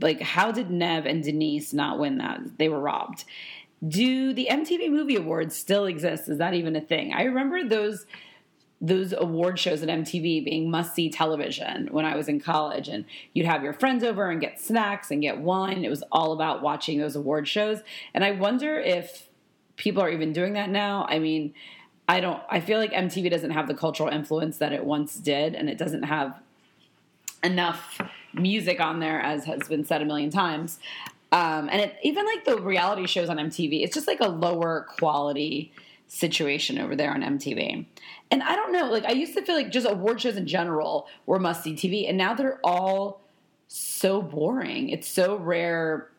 Like, 0.01 0.21
how 0.21 0.53
did 0.53 0.71
Neve 0.71 1.07
and 1.07 1.25
Denise 1.25 1.73
not 1.73 1.99
win 1.99 2.19
that? 2.19 2.59
They 2.59 2.69
were 2.69 2.79
robbed 2.79 3.25
do 3.87 4.33
the 4.33 4.49
MTV 4.51 4.91
Movie 4.91 5.17
Awards 5.17 5.57
still 5.57 5.87
exist? 5.87 6.29
Is 6.29 6.39
that 6.39 6.55
even 6.55 6.77
a 6.77 6.81
thing? 6.81 7.13
I 7.13 7.25
remember 7.25 7.65
those 7.65 8.07
those 8.85 9.15
award 9.17 9.61
shows 9.61 9.81
at 9.85 9.89
MTV 9.89 10.45
being 10.45 10.69
must 10.69 10.97
see 10.97 11.09
television 11.09 11.87
when 11.93 12.05
I 12.05 12.17
was 12.17 12.29
in 12.29 12.41
college, 12.41 12.89
and 12.89 13.05
you'd 13.33 13.47
have 13.47 13.63
your 13.63 13.73
friends 13.73 14.03
over 14.03 14.29
and 14.29 14.41
get 14.41 14.61
snacks 14.61 15.13
and 15.13 15.23
get 15.23 15.39
wine. 15.39 15.85
It 15.85 15.89
was 15.89 16.03
all 16.11 16.33
about 16.33 16.63
watching 16.63 16.99
those 16.99 17.15
award 17.15 17.47
shows, 17.47 17.81
and 18.13 18.25
I 18.25 18.33
wonder 18.33 18.79
if 18.81 19.29
people 19.77 20.03
are 20.03 20.11
even 20.11 20.33
doing 20.33 20.55
that 20.55 20.69
now. 20.69 21.07
I 21.09 21.21
mean, 21.21 21.55
I 22.09 22.21
don't. 22.21 22.43
I 22.51 22.61
feel 22.61 22.79
like 22.79 22.93
MTV 22.93 23.31
doesn't 23.31 23.53
have 23.53 23.69
the 23.69 23.75
cultural 23.75 24.09
influence 24.09 24.59
that 24.59 24.73
it 24.73 24.85
once 24.85 25.15
did, 25.15 25.55
and 25.55 25.69
it 25.69 25.79
doesn't 25.79 26.03
have 26.03 26.41
enough 27.45 28.01
music 28.35 28.81
on 28.81 28.99
there, 29.01 29.21
as 29.21 29.45
has 29.45 29.69
been 29.69 29.85
said 29.85 30.03
a 30.03 30.05
million 30.05 30.31
times. 30.31 30.79
Um, 31.33 31.71
and 31.73 31.81
it, 31.81 31.97
even 32.03 32.27
like 32.27 32.45
the 32.45 32.59
reality 32.59 33.07
shows 33.07 33.31
on 33.31 33.39
MTV, 33.39 33.83
it's 33.83 33.95
just 33.95 34.07
like 34.07 34.21
a 34.21 34.29
lower 34.29 34.87
quality 34.97 35.73
situation 36.07 36.79
over 36.79 36.95
there 36.95 37.11
on 37.11 37.23
MTV. 37.23 37.87
And 38.31 38.43
I 38.43 38.55
don't 38.55 38.71
know, 38.71 38.91
like 38.91 39.07
I 39.07 39.13
used 39.13 39.35
to 39.35 39.43
feel 39.43 39.55
like 39.55 39.71
just 39.71 39.89
award 39.89 40.21
shows 40.21 40.37
in 40.37 40.47
general 40.47 41.09
were 41.25 41.39
must 41.39 41.65
see 41.65 41.73
TV, 41.73 42.07
and 42.07 42.19
now 42.19 42.35
they're 42.35 42.61
all 42.63 43.23
so 43.67 44.21
boring. 44.21 44.91
It's 44.91 45.09
so 45.09 45.37
rare 45.37 46.11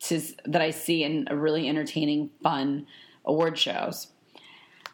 to 0.00 0.20
that 0.44 0.60
I 0.60 0.70
see 0.70 1.04
in 1.04 1.26
a 1.30 1.36
really 1.36 1.68
entertaining, 1.68 2.30
fun 2.42 2.86
award 3.24 3.56
shows. 3.58 4.08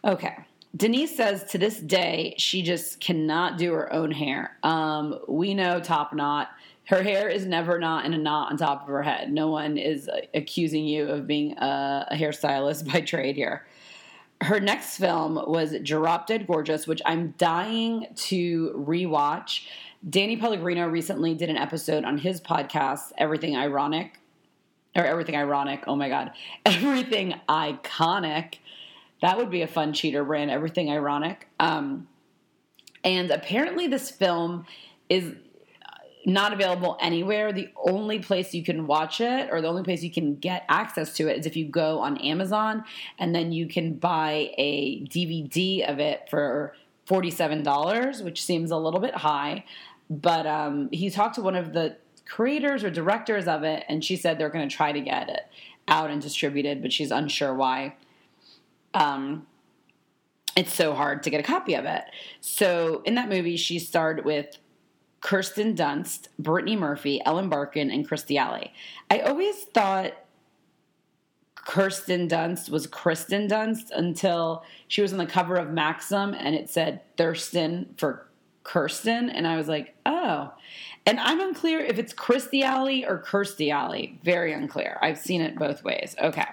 Okay. 0.05 0.37
Denise 0.77 1.17
says 1.17 1.45
to 1.45 1.59
this 1.59 1.81
day 1.81 2.35
she 2.39 2.63
just 2.63 3.01
cannot 3.01 3.59
do 3.59 3.73
her 3.73 3.93
own 3.93 4.13
hair. 4.13 4.57
Um, 4.63 5.19
we 5.27 5.55
know 5.55 5.81
Top 5.81 6.13
Knot 6.13 6.51
Her 6.89 7.03
hair 7.03 7.29
is 7.29 7.45
never 7.45 7.79
not 7.79 8.07
in 8.07 8.15
a 8.15 8.19
knot 8.19 8.51
on 8.51 8.57
top 8.57 8.81
of 8.81 8.89
her 8.89 9.03
head. 9.03 9.31
No 9.31 9.49
one 9.49 9.77
is 9.77 10.09
accusing 10.33 10.87
you 10.87 11.07
of 11.07 11.27
being 11.27 11.53
a, 11.59 12.09
a 12.11 12.17
hairstylist 12.17 12.91
by 12.93 13.03
trade 13.03 13.37
here. 13.37 13.67
Her 14.41 14.59
next 14.59 14.97
film 14.97 15.35
was 15.35 15.75
Drop 15.83 16.27
Dead 16.27 16.47
Gorgeous, 16.47 16.87
which 16.87 17.03
I'm 17.05 17.35
dying 17.37 18.07
to 18.15 18.73
rewatch. 18.89 19.67
Danny 20.09 20.39
Pellegrino 20.39 20.89
recently 20.89 21.35
did 21.35 21.51
an 21.51 21.59
episode 21.59 22.05
on 22.05 22.17
his 22.17 22.41
podcast, 22.41 23.13
Everything 23.19 23.55
Ironic, 23.55 24.19
or 24.97 25.05
Everything 25.05 25.37
Ironic. 25.37 25.85
Oh 25.87 25.97
my 25.97 26.09
God. 26.09 26.31
Everything 26.65 27.35
Iconic. 27.51 28.61
That 29.21 29.37
would 29.37 29.51
be 29.51 29.61
a 29.61 29.67
fun 29.67 29.93
cheater 29.93 30.25
brand, 30.25 30.51
Everything 30.51 30.91
Ironic. 30.91 31.49
Um, 31.61 32.09
and 33.05 33.31
apparently, 33.31 33.89
this 33.89 34.11
film 34.11 34.65
is 35.11 35.35
not 36.29 36.53
available 36.53 36.99
anywhere. 37.01 37.53
The 37.53 37.71
only 37.77 38.19
place 38.19 38.53
you 38.53 38.63
can 38.63 38.87
watch 38.87 39.21
it 39.21 39.49
or 39.51 39.63
the 39.63 39.69
only 39.69 39.83
place 39.83 40.03
you 40.03 40.11
can 40.11 40.37
get 40.37 40.65
access 40.69 41.15
to 41.15 41.27
it 41.27 41.39
is 41.39 41.47
if 41.47 41.57
you 41.57 41.65
go 41.65 42.01
on 42.01 42.19
Amazon 42.19 42.85
and 43.19 43.35
then 43.35 43.51
you 43.51 43.67
can 43.67 43.95
buy 43.95 44.53
a 44.59 45.01
DVD 45.07 45.91
of 45.91 45.99
it 45.99 46.29
for 46.29 46.75
$47, 47.09 48.23
which 48.23 48.45
seems 48.45 48.71
a 48.71 48.77
little 48.77 49.01
bit 49.01 49.17
high. 49.17 49.65
But 50.11 50.47
um, 50.47 50.91
he 50.93 51.09
talked 51.09 51.37
to 51.37 51.43
one 51.43 51.57
of 51.57 51.73
the 51.73 51.97
creators 52.27 52.85
or 52.85 52.91
directors 52.91 53.49
of 53.49 53.63
it, 53.63 53.85
and 53.89 54.05
she 54.05 54.15
said 54.15 54.39
they're 54.39 54.51
going 54.51 54.69
to 54.69 54.75
try 54.75 54.93
to 54.93 55.01
get 55.01 55.31
it 55.31 55.47
out 55.89 56.11
and 56.11 56.21
distributed, 56.21 56.83
but 56.83 56.93
she's 56.93 57.11
unsure 57.11 57.55
why. 57.55 57.95
Um, 58.93 59.47
it's 60.55 60.75
so 60.75 60.93
hard 60.93 61.23
to 61.23 61.31
get 61.31 61.41
a 61.41 61.43
copy 61.43 61.75
of 61.75 61.87
it. 61.87 62.05
So 62.41 63.01
in 63.07 63.15
that 63.15 63.31
movie, 63.31 63.57
she 63.57 63.79
starred 63.79 64.27
with 64.27 64.59
Kirsten 65.21 65.75
Dunst, 65.75 66.29
Brittany 66.39 66.77
Murphy, 66.77 67.21
Ellen 67.25 67.49
Barkin, 67.49 67.91
and 67.91 68.09
Kirstie 68.09 68.39
Alley. 68.39 68.73
I 69.11 69.21
always 69.21 69.65
thought 69.65 70.13
Kirsten 71.57 72.29
Dunst 72.29 72.71
was 72.71 72.87
Kristen 72.87 73.49
Dunst 73.49 73.91
until 73.95 74.65
she 74.87 75.03
was 75.03 75.13
on 75.13 75.19
the 75.19 75.27
cover 75.27 75.57
of 75.57 75.71
Maxim 75.71 76.35
and 76.35 76.55
it 76.55 76.71
said 76.71 77.01
Thurston 77.17 77.95
for 77.99 78.27
Kirsten. 78.63 79.29
And 79.29 79.47
I 79.47 79.57
was 79.57 79.69
like, 79.69 79.95
oh. 80.07 80.53
And 81.05 81.19
I'm 81.21 81.41
unclear 81.41 81.81
if 81.81 81.99
it's 81.99 82.15
Kirstie 82.15 82.63
Alley 82.63 83.05
or 83.05 83.23
Kirstie 83.23 83.73
Alley. 83.73 84.19
Very 84.25 84.53
unclear. 84.53 84.99
I've 85.03 85.19
seen 85.19 85.41
it 85.41 85.59
both 85.59 85.85
ways. 85.85 86.15
Okay. 86.23 86.47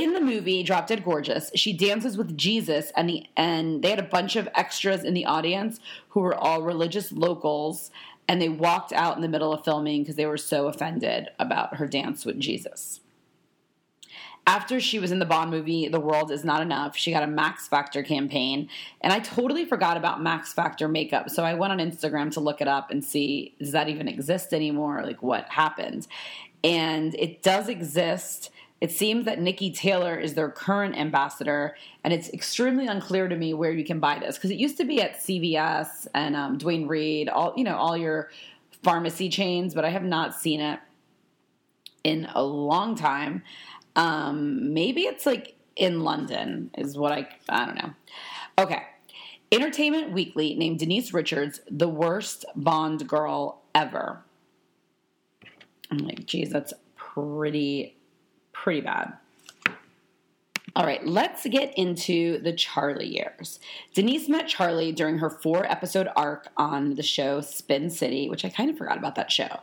In 0.00 0.14
the 0.14 0.20
movie 0.20 0.62
Drop 0.62 0.86
Dead 0.86 1.04
Gorgeous, 1.04 1.50
she 1.54 1.72
dances 1.72 2.16
with 2.16 2.36
Jesus 2.36 2.92
and 2.96 3.08
the 3.08 3.26
and 3.36 3.82
they 3.82 3.90
had 3.90 3.98
a 3.98 4.04
bunch 4.04 4.36
of 4.36 4.48
extras 4.54 5.04
in 5.04 5.14
the 5.14 5.26
audience 5.26 5.80
who 6.10 6.20
were 6.20 6.34
all 6.34 6.62
religious 6.62 7.12
locals 7.12 7.90
and 8.26 8.40
they 8.40 8.48
walked 8.48 8.92
out 8.92 9.16
in 9.16 9.22
the 9.22 9.28
middle 9.28 9.52
of 9.52 9.64
filming 9.64 10.02
because 10.02 10.16
they 10.16 10.26
were 10.26 10.38
so 10.38 10.68
offended 10.68 11.28
about 11.38 11.76
her 11.76 11.86
dance 11.86 12.24
with 12.24 12.40
Jesus. 12.40 13.00
After 14.46 14.80
she 14.80 14.98
was 14.98 15.12
in 15.12 15.20
the 15.20 15.24
Bond 15.24 15.50
movie 15.50 15.86
The 15.86 16.00
World 16.00 16.32
Is 16.32 16.44
Not 16.44 16.62
Enough, 16.62 16.96
she 16.96 17.12
got 17.12 17.22
a 17.22 17.28
Max 17.28 17.68
Factor 17.68 18.02
campaign, 18.02 18.68
and 19.00 19.12
I 19.12 19.20
totally 19.20 19.64
forgot 19.64 19.96
about 19.96 20.20
Max 20.20 20.52
Factor 20.52 20.88
makeup. 20.88 21.30
So 21.30 21.44
I 21.44 21.54
went 21.54 21.72
on 21.72 21.78
Instagram 21.78 22.32
to 22.32 22.40
look 22.40 22.60
it 22.60 22.66
up 22.66 22.90
and 22.90 23.04
see 23.04 23.54
does 23.60 23.70
that 23.72 23.88
even 23.88 24.08
exist 24.08 24.52
anymore? 24.52 25.02
Like 25.04 25.22
what 25.22 25.48
happened? 25.48 26.08
And 26.64 27.14
it 27.16 27.42
does 27.42 27.68
exist 27.68 28.50
it 28.82 28.90
seems 28.90 29.26
that 29.26 29.38
Niki 29.38 29.72
Taylor 29.72 30.18
is 30.18 30.34
their 30.34 30.50
current 30.50 30.98
ambassador, 30.98 31.76
and 32.02 32.12
it's 32.12 32.28
extremely 32.30 32.88
unclear 32.88 33.28
to 33.28 33.36
me 33.36 33.54
where 33.54 33.70
you 33.70 33.84
can 33.84 34.00
buy 34.00 34.18
this 34.18 34.36
because 34.36 34.50
it 34.50 34.56
used 34.56 34.76
to 34.78 34.84
be 34.84 35.00
at 35.00 35.20
CVS 35.20 36.08
and 36.14 36.34
um, 36.34 36.58
Duane 36.58 36.88
Reade, 36.88 37.28
all 37.28 37.54
you 37.56 37.62
know, 37.62 37.76
all 37.76 37.96
your 37.96 38.32
pharmacy 38.82 39.28
chains, 39.28 39.72
but 39.72 39.84
I 39.84 39.90
have 39.90 40.02
not 40.02 40.34
seen 40.34 40.60
it 40.60 40.80
in 42.02 42.26
a 42.34 42.42
long 42.42 42.96
time. 42.96 43.44
Um, 43.94 44.74
maybe 44.74 45.02
it's 45.02 45.26
like 45.26 45.54
in 45.76 46.00
London, 46.00 46.72
is 46.76 46.98
what 46.98 47.12
I 47.12 47.28
I 47.48 47.66
don't 47.66 47.76
know. 47.76 47.92
Okay. 48.58 48.82
Entertainment 49.52 50.10
Weekly 50.10 50.56
named 50.56 50.80
Denise 50.80 51.14
Richards 51.14 51.60
the 51.70 51.88
worst 51.88 52.44
Bond 52.56 53.06
girl 53.06 53.62
ever. 53.76 54.24
I'm 55.88 55.98
like, 55.98 56.26
geez, 56.26 56.50
that's 56.50 56.74
pretty 56.96 57.94
pretty 58.52 58.80
bad. 58.80 59.14
All 60.74 60.86
right, 60.86 61.06
let's 61.06 61.46
get 61.46 61.76
into 61.76 62.38
the 62.38 62.52
Charlie 62.54 63.06
years. 63.06 63.60
Denise 63.92 64.26
met 64.28 64.48
Charlie 64.48 64.90
during 64.90 65.18
her 65.18 65.28
four 65.28 65.70
episode 65.70 66.08
arc 66.16 66.48
on 66.56 66.94
the 66.94 67.02
show 67.02 67.42
Spin 67.42 67.90
City, 67.90 68.30
which 68.30 68.44
I 68.44 68.48
kind 68.48 68.70
of 68.70 68.78
forgot 68.78 68.96
about 68.96 69.16
that 69.16 69.30
show. 69.30 69.60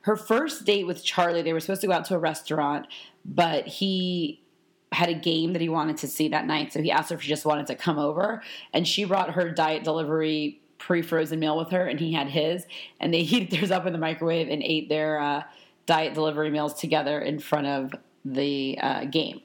Her 0.00 0.16
first 0.16 0.64
date 0.64 0.84
with 0.84 1.04
Charlie, 1.04 1.42
they 1.42 1.52
were 1.52 1.60
supposed 1.60 1.82
to 1.82 1.86
go 1.86 1.92
out 1.92 2.06
to 2.06 2.16
a 2.16 2.18
restaurant, 2.18 2.88
but 3.24 3.68
he 3.68 4.42
had 4.90 5.08
a 5.08 5.14
game 5.14 5.52
that 5.52 5.62
he 5.62 5.68
wanted 5.68 5.98
to 5.98 6.08
see 6.08 6.28
that 6.28 6.46
night, 6.46 6.72
so 6.72 6.82
he 6.82 6.90
asked 6.90 7.10
her 7.10 7.16
if 7.16 7.22
she 7.22 7.28
just 7.28 7.44
wanted 7.44 7.68
to 7.68 7.76
come 7.76 7.98
over, 7.98 8.42
and 8.72 8.88
she 8.88 9.04
brought 9.04 9.34
her 9.34 9.50
diet 9.50 9.84
delivery 9.84 10.60
pre-frozen 10.78 11.38
meal 11.38 11.56
with 11.56 11.70
her, 11.70 11.86
and 11.86 12.00
he 12.00 12.12
had 12.12 12.28
his, 12.28 12.66
and 12.98 13.14
they 13.14 13.22
heated 13.24 13.50
theirs 13.50 13.70
up 13.70 13.86
in 13.86 13.92
the 13.92 13.98
microwave 13.98 14.48
and 14.48 14.62
ate 14.64 14.88
their 14.88 15.20
uh, 15.20 15.42
diet 15.86 16.14
delivery 16.14 16.50
meals 16.50 16.74
together 16.74 17.20
in 17.20 17.38
front 17.38 17.66
of 17.66 17.94
the 18.34 18.78
uh, 18.80 19.04
game. 19.04 19.40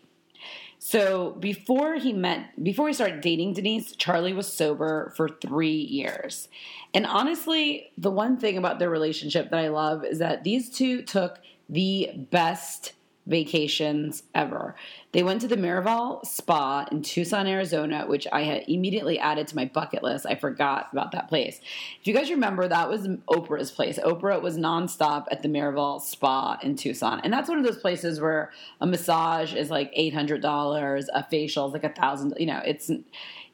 So 0.80 1.32
before 1.40 1.96
he 1.96 2.12
met, 2.12 2.62
before 2.62 2.90
he 2.90 2.94
started 2.94 3.22
dating 3.22 3.54
Denise, 3.54 3.96
Charlie 3.96 4.34
was 4.34 4.52
sober 4.52 5.14
for 5.16 5.30
three 5.30 5.72
years. 5.72 6.50
And 6.94 7.06
honestly, 7.06 7.92
the 7.98 8.12
one 8.12 8.38
thing 8.38 8.58
about 8.58 8.80
their 8.80 8.90
relationship 8.90 9.50
that 9.50 9.60
I 9.60 9.70
love 9.70 10.04
is 10.04 10.20
that 10.20 10.44
these 10.44 10.70
two 10.70 11.02
took 11.02 11.40
the 11.70 12.12
best 12.32 12.92
vacations 13.26 14.24
ever. 14.36 14.76
They 15.14 15.24
went 15.24 15.42
to 15.42 15.48
the 15.48 15.56
Miraval 15.56 16.26
Spa 16.26 16.86
in 16.92 17.02
Tucson, 17.02 17.48
Arizona, 17.48 18.06
which 18.06 18.28
I 18.32 18.42
had 18.44 18.64
immediately 18.68 19.18
added 19.18 19.48
to 19.48 19.56
my 19.56 19.66
bucket 19.66 20.04
list. 20.04 20.26
I 20.26 20.36
forgot 20.36 20.90
about 20.92 21.12
that 21.14 21.30
place. 21.30 21.62
If 22.02 22.08
you 22.08 22.14
guys 22.14 22.30
remember, 22.30 22.68
that 22.68 22.90
was 22.90 23.08
Oprah's 23.30 23.72
place. 23.72 23.98
Oprah 24.00 24.42
was 24.42 24.58
nonstop 24.58 25.26
at 25.32 25.42
the 25.42 25.48
Miraval 25.48 26.02
Spa 26.02 26.58
in 26.62 26.76
Tucson. 26.76 27.22
And 27.24 27.32
that's 27.32 27.48
one 27.48 27.58
of 27.58 27.64
those 27.64 27.80
places 27.80 28.20
where 28.20 28.52
a 28.82 28.88
massage 28.88 29.54
is 29.54 29.70
like 29.70 29.94
$800, 29.96 31.08
a 31.14 31.24
facial 31.30 31.68
is 31.68 31.74
like 31.74 31.84
a 31.86 31.94
thousand, 31.94 32.34
you 32.38 32.48
know, 32.48 32.62
it's 32.66 32.92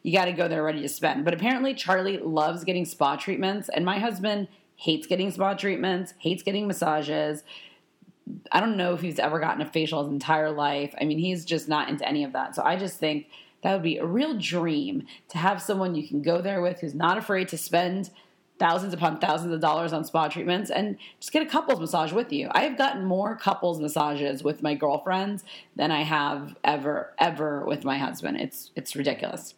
you 0.01 0.13
got 0.13 0.25
to 0.25 0.31
go 0.31 0.47
there 0.47 0.63
ready 0.63 0.81
to 0.81 0.89
spend. 0.89 1.25
But 1.25 1.33
apparently 1.33 1.73
Charlie 1.73 2.17
loves 2.17 2.63
getting 2.63 2.85
spa 2.85 3.17
treatments 3.17 3.69
and 3.69 3.83
my 3.83 3.99
husband 3.99 4.47
hates 4.77 5.07
getting 5.07 5.29
spa 5.29 5.55
treatments, 5.55 6.13
hates 6.19 6.41
getting 6.41 6.65
massages 6.65 7.43
I 8.51 8.59
don't 8.59 8.77
know 8.77 8.93
if 8.93 9.01
he's 9.01 9.19
ever 9.19 9.39
gotten 9.39 9.61
a 9.61 9.65
facial 9.65 10.03
his 10.03 10.11
entire 10.11 10.51
life. 10.51 10.93
I 10.99 11.05
mean, 11.05 11.19
he's 11.19 11.45
just 11.45 11.67
not 11.67 11.89
into 11.89 12.07
any 12.07 12.23
of 12.23 12.33
that. 12.33 12.55
So 12.55 12.63
I 12.63 12.75
just 12.75 12.99
think 12.99 13.27
that 13.63 13.73
would 13.73 13.83
be 13.83 13.97
a 13.97 14.05
real 14.05 14.37
dream 14.37 15.05
to 15.29 15.37
have 15.37 15.61
someone 15.61 15.95
you 15.95 16.07
can 16.07 16.21
go 16.21 16.41
there 16.41 16.61
with 16.61 16.79
who's 16.79 16.95
not 16.95 17.17
afraid 17.17 17.47
to 17.49 17.57
spend 17.57 18.09
thousands 18.59 18.93
upon 18.93 19.19
thousands 19.19 19.53
of 19.53 19.61
dollars 19.61 19.93
on 19.93 20.03
spa 20.03 20.27
treatments 20.27 20.69
and 20.69 20.97
just 21.19 21.31
get 21.31 21.41
a 21.41 21.45
couples 21.45 21.79
massage 21.79 22.11
with 22.11 22.31
you. 22.31 22.49
I 22.51 22.61
have 22.63 22.77
gotten 22.77 23.05
more 23.05 23.35
couples 23.35 23.79
massages 23.79 24.43
with 24.43 24.61
my 24.61 24.75
girlfriends 24.75 25.43
than 25.75 25.91
I 25.91 26.03
have 26.03 26.55
ever 26.63 27.13
ever 27.17 27.65
with 27.65 27.85
my 27.85 27.97
husband. 27.97 28.39
It's 28.39 28.71
it's 28.75 28.95
ridiculous. 28.95 29.55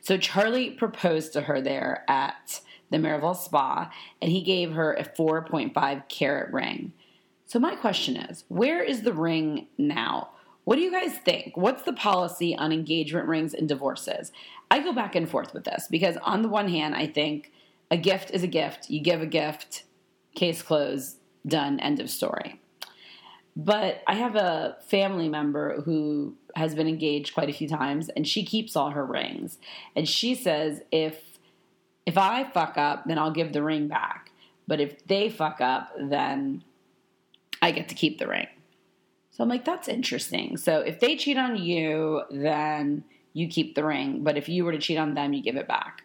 So 0.00 0.16
Charlie 0.16 0.70
proposed 0.70 1.32
to 1.34 1.42
her 1.42 1.60
there 1.60 2.04
at 2.08 2.60
the 2.90 2.96
Miraval 2.98 3.36
Spa 3.36 3.92
and 4.20 4.30
he 4.30 4.42
gave 4.42 4.72
her 4.72 4.94
a 4.94 5.04
4.5 5.04 6.08
carat 6.08 6.52
ring. 6.52 6.92
So, 7.54 7.60
my 7.60 7.76
question 7.76 8.16
is 8.16 8.42
where 8.48 8.82
is 8.82 9.02
the 9.02 9.12
ring 9.12 9.68
now? 9.78 10.30
What 10.64 10.74
do 10.74 10.82
you 10.82 10.90
guys 10.90 11.16
think? 11.18 11.56
What's 11.56 11.84
the 11.84 11.92
policy 11.92 12.56
on 12.56 12.72
engagement 12.72 13.28
rings 13.28 13.54
and 13.54 13.68
divorces? 13.68 14.32
I 14.72 14.80
go 14.80 14.92
back 14.92 15.14
and 15.14 15.30
forth 15.30 15.54
with 15.54 15.62
this 15.62 15.86
because, 15.88 16.16
on 16.16 16.42
the 16.42 16.48
one 16.48 16.66
hand, 16.66 16.96
I 16.96 17.06
think 17.06 17.52
a 17.92 17.96
gift 17.96 18.32
is 18.32 18.42
a 18.42 18.48
gift. 18.48 18.90
You 18.90 19.00
give 19.00 19.22
a 19.22 19.26
gift, 19.26 19.84
case 20.34 20.62
closed, 20.62 21.18
done, 21.46 21.78
end 21.78 22.00
of 22.00 22.10
story. 22.10 22.60
But 23.54 24.02
I 24.08 24.14
have 24.14 24.34
a 24.34 24.76
family 24.88 25.28
member 25.28 25.80
who 25.82 26.34
has 26.56 26.74
been 26.74 26.88
engaged 26.88 27.34
quite 27.34 27.50
a 27.50 27.52
few 27.52 27.68
times 27.68 28.08
and 28.08 28.26
she 28.26 28.44
keeps 28.44 28.74
all 28.74 28.90
her 28.90 29.06
rings. 29.06 29.58
And 29.94 30.08
she 30.08 30.34
says 30.34 30.82
if 30.90 31.38
if 32.04 32.18
I 32.18 32.50
fuck 32.50 32.76
up, 32.76 33.04
then 33.06 33.16
I'll 33.16 33.30
give 33.30 33.52
the 33.52 33.62
ring 33.62 33.86
back. 33.86 34.32
But 34.66 34.80
if 34.80 35.06
they 35.06 35.28
fuck 35.28 35.60
up, 35.60 35.92
then 35.96 36.64
I 37.64 37.70
get 37.70 37.88
to 37.88 37.94
keep 37.94 38.18
the 38.18 38.28
ring. 38.28 38.46
So 39.30 39.42
I'm 39.42 39.48
like, 39.48 39.64
that's 39.64 39.88
interesting. 39.88 40.58
So 40.58 40.80
if 40.80 41.00
they 41.00 41.16
cheat 41.16 41.38
on 41.38 41.56
you, 41.56 42.20
then 42.30 43.04
you 43.32 43.48
keep 43.48 43.74
the 43.74 43.82
ring. 43.82 44.22
But 44.22 44.36
if 44.36 44.50
you 44.50 44.66
were 44.66 44.72
to 44.72 44.78
cheat 44.78 44.98
on 44.98 45.14
them, 45.14 45.32
you 45.32 45.42
give 45.42 45.56
it 45.56 45.66
back. 45.66 46.02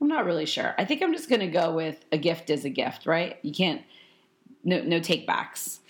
I'm 0.00 0.08
not 0.08 0.24
really 0.24 0.46
sure. 0.46 0.74
I 0.78 0.86
think 0.86 1.02
I'm 1.02 1.12
just 1.12 1.28
going 1.28 1.40
to 1.40 1.48
go 1.48 1.70
with 1.70 2.02
a 2.12 2.16
gift 2.16 2.48
is 2.48 2.64
a 2.64 2.70
gift, 2.70 3.04
right? 3.04 3.38
You 3.42 3.52
can't, 3.52 3.82
no, 4.64 4.82
no 4.84 4.98
take 4.98 5.26
backs. 5.26 5.80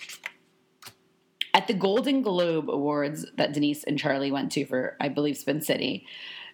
At 1.53 1.67
the 1.67 1.73
Golden 1.73 2.21
Globe 2.21 2.69
Awards 2.69 3.25
that 3.37 3.53
Denise 3.53 3.85
and 3.85 3.97
Charlie 3.97 4.31
went 4.31 4.51
to 4.51 4.65
for, 4.65 4.97
I 4.99 5.07
believe, 5.07 5.37
Spin 5.37 5.61
City, 5.61 6.05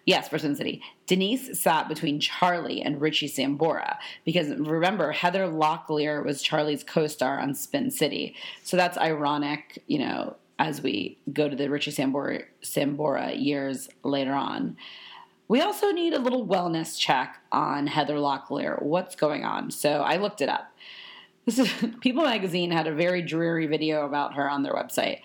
Yes, 0.06 0.28
for 0.28 0.38
Sin 0.38 0.54
City. 0.54 0.82
Denise 1.06 1.58
sat 1.58 1.88
between 1.88 2.20
Charlie 2.20 2.82
and 2.82 3.00
Richie 3.00 3.28
Sambora 3.28 3.96
because 4.24 4.48
remember, 4.48 5.12
Heather 5.12 5.46
Locklear 5.46 6.24
was 6.24 6.42
Charlie's 6.42 6.84
co 6.84 7.06
star 7.06 7.40
on 7.40 7.54
Spin 7.54 7.90
City. 7.90 8.34
So 8.64 8.76
that's 8.76 8.98
ironic, 8.98 9.82
you 9.86 9.98
know, 9.98 10.36
as 10.58 10.82
we 10.82 11.18
go 11.32 11.48
to 11.48 11.56
the 11.56 11.70
Richie 11.70 11.90
Sambora, 11.90 12.44
Sambora 12.62 13.42
years 13.42 13.88
later 14.02 14.34
on. 14.34 14.76
We 15.48 15.60
also 15.60 15.90
need 15.90 16.14
a 16.14 16.18
little 16.18 16.46
wellness 16.46 16.98
check 16.98 17.38
on 17.52 17.86
Heather 17.86 18.16
Locklear. 18.16 18.80
What's 18.82 19.14
going 19.14 19.44
on? 19.44 19.70
So 19.70 20.00
I 20.00 20.16
looked 20.16 20.40
it 20.40 20.48
up. 20.48 20.72
This 21.44 21.58
is, 21.58 21.72
People 22.00 22.24
magazine 22.24 22.70
had 22.70 22.86
a 22.86 22.94
very 22.94 23.22
dreary 23.22 23.66
video 23.66 24.06
about 24.06 24.34
her 24.34 24.48
on 24.50 24.62
their 24.62 24.74
website. 24.74 25.20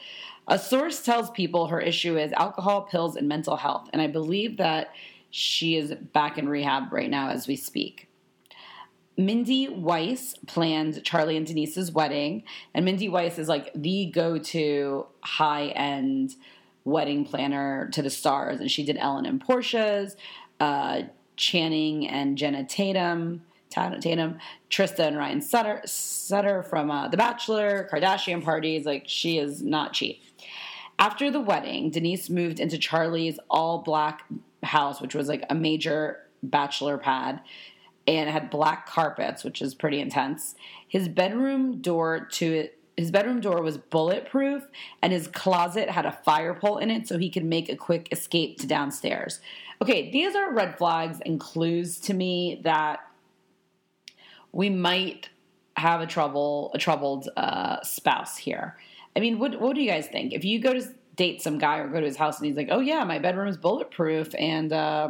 A 0.47 0.57
source 0.57 1.03
tells 1.03 1.29
people 1.29 1.67
her 1.67 1.79
issue 1.79 2.17
is 2.17 2.31
alcohol, 2.33 2.81
pills, 2.81 3.15
and 3.15 3.27
mental 3.27 3.55
health, 3.55 3.87
and 3.93 4.01
I 4.01 4.07
believe 4.07 4.57
that 4.57 4.93
she 5.29 5.75
is 5.75 5.93
back 5.93 6.39
in 6.39 6.49
rehab 6.49 6.91
right 6.91 7.09
now 7.09 7.29
as 7.29 7.47
we 7.47 7.55
speak. 7.55 8.07
Mindy 9.15 9.67
Weiss 9.67 10.33
planned 10.47 11.03
Charlie 11.03 11.37
and 11.37 11.45
Denise's 11.45 11.91
wedding, 11.91 12.43
and 12.73 12.83
Mindy 12.83 13.09
Weiss 13.09 13.37
is 13.37 13.47
like 13.47 13.71
the 13.75 14.07
go 14.07 14.39
to 14.39 15.05
high 15.21 15.67
end 15.67 16.35
wedding 16.83 17.25
planner 17.25 17.89
to 17.91 18.01
the 18.01 18.09
stars. 18.09 18.59
And 18.59 18.71
she 18.71 18.83
did 18.83 18.97
Ellen 18.97 19.25
and 19.25 19.39
Portia's, 19.39 20.15
uh, 20.59 21.03
Channing 21.35 22.07
and 22.07 22.37
Jenna 22.37 22.65
Tatum, 22.65 23.43
Tatum, 23.69 24.37
Trista 24.69 24.99
and 24.99 25.17
Ryan 25.17 25.41
Sutter, 25.41 25.81
Sutter 25.85 26.63
from 26.63 26.89
uh, 26.89 27.07
The 27.07 27.17
Bachelor, 27.17 27.87
Kardashian 27.91 28.43
parties. 28.43 28.85
Like 28.85 29.03
she 29.07 29.37
is 29.37 29.61
not 29.61 29.93
cheap. 29.93 30.21
After 30.97 31.31
the 31.31 31.39
wedding, 31.39 31.91
Denise 31.91 32.29
moved 32.29 32.59
into 32.59 32.77
Charlie's 32.77 33.39
all 33.49 33.79
black 33.81 34.25
house, 34.63 34.99
which 34.99 35.15
was 35.15 35.29
like 35.29 35.45
a 35.49 35.55
major 35.55 36.19
bachelor 36.43 36.97
pad, 36.97 37.41
and 38.05 38.29
had 38.29 38.49
black 38.49 38.87
carpets, 38.87 39.43
which 39.43 39.61
is 39.61 39.73
pretty 39.73 39.99
intense. 39.99 40.55
His 40.87 41.07
bedroom 41.07 41.81
door 41.81 42.27
to 42.31 42.69
his 42.97 43.11
bedroom 43.11 43.39
door 43.39 43.61
was 43.61 43.77
bulletproof, 43.77 44.63
and 45.01 45.13
his 45.13 45.27
closet 45.27 45.89
had 45.89 46.05
a 46.05 46.11
fire 46.11 46.53
pole 46.53 46.79
in 46.79 46.91
it 46.91 47.07
so 47.07 47.17
he 47.17 47.29
could 47.29 47.45
make 47.45 47.69
a 47.69 47.77
quick 47.77 48.09
escape 48.11 48.59
to 48.59 48.67
downstairs. 48.67 49.39
Okay, 49.81 50.11
these 50.11 50.35
are 50.35 50.53
red 50.53 50.77
flags 50.77 51.21
and 51.25 51.39
clues 51.39 51.97
to 52.01 52.13
me 52.13 52.59
that 52.65 52.99
we 54.51 54.69
might 54.69 55.29
have 55.77 56.01
a 56.01 56.07
trouble 56.07 56.71
a 56.73 56.77
troubled 56.77 57.29
uh, 57.37 57.81
spouse 57.83 58.37
here. 58.37 58.77
I 59.15 59.19
mean, 59.19 59.39
what 59.39 59.59
what 59.59 59.75
do 59.75 59.81
you 59.81 59.89
guys 59.89 60.07
think? 60.07 60.33
If 60.33 60.45
you 60.45 60.59
go 60.59 60.73
to 60.73 60.83
date 61.15 61.41
some 61.41 61.57
guy 61.57 61.79
or 61.79 61.87
go 61.87 61.99
to 61.99 62.05
his 62.05 62.17
house 62.17 62.37
and 62.37 62.47
he's 62.47 62.55
like, 62.55 62.69
"Oh 62.71 62.79
yeah, 62.79 63.03
my 63.03 63.19
bedroom 63.19 63.47
is 63.47 63.57
bulletproof 63.57 64.33
and 64.37 64.71
uh, 64.71 65.09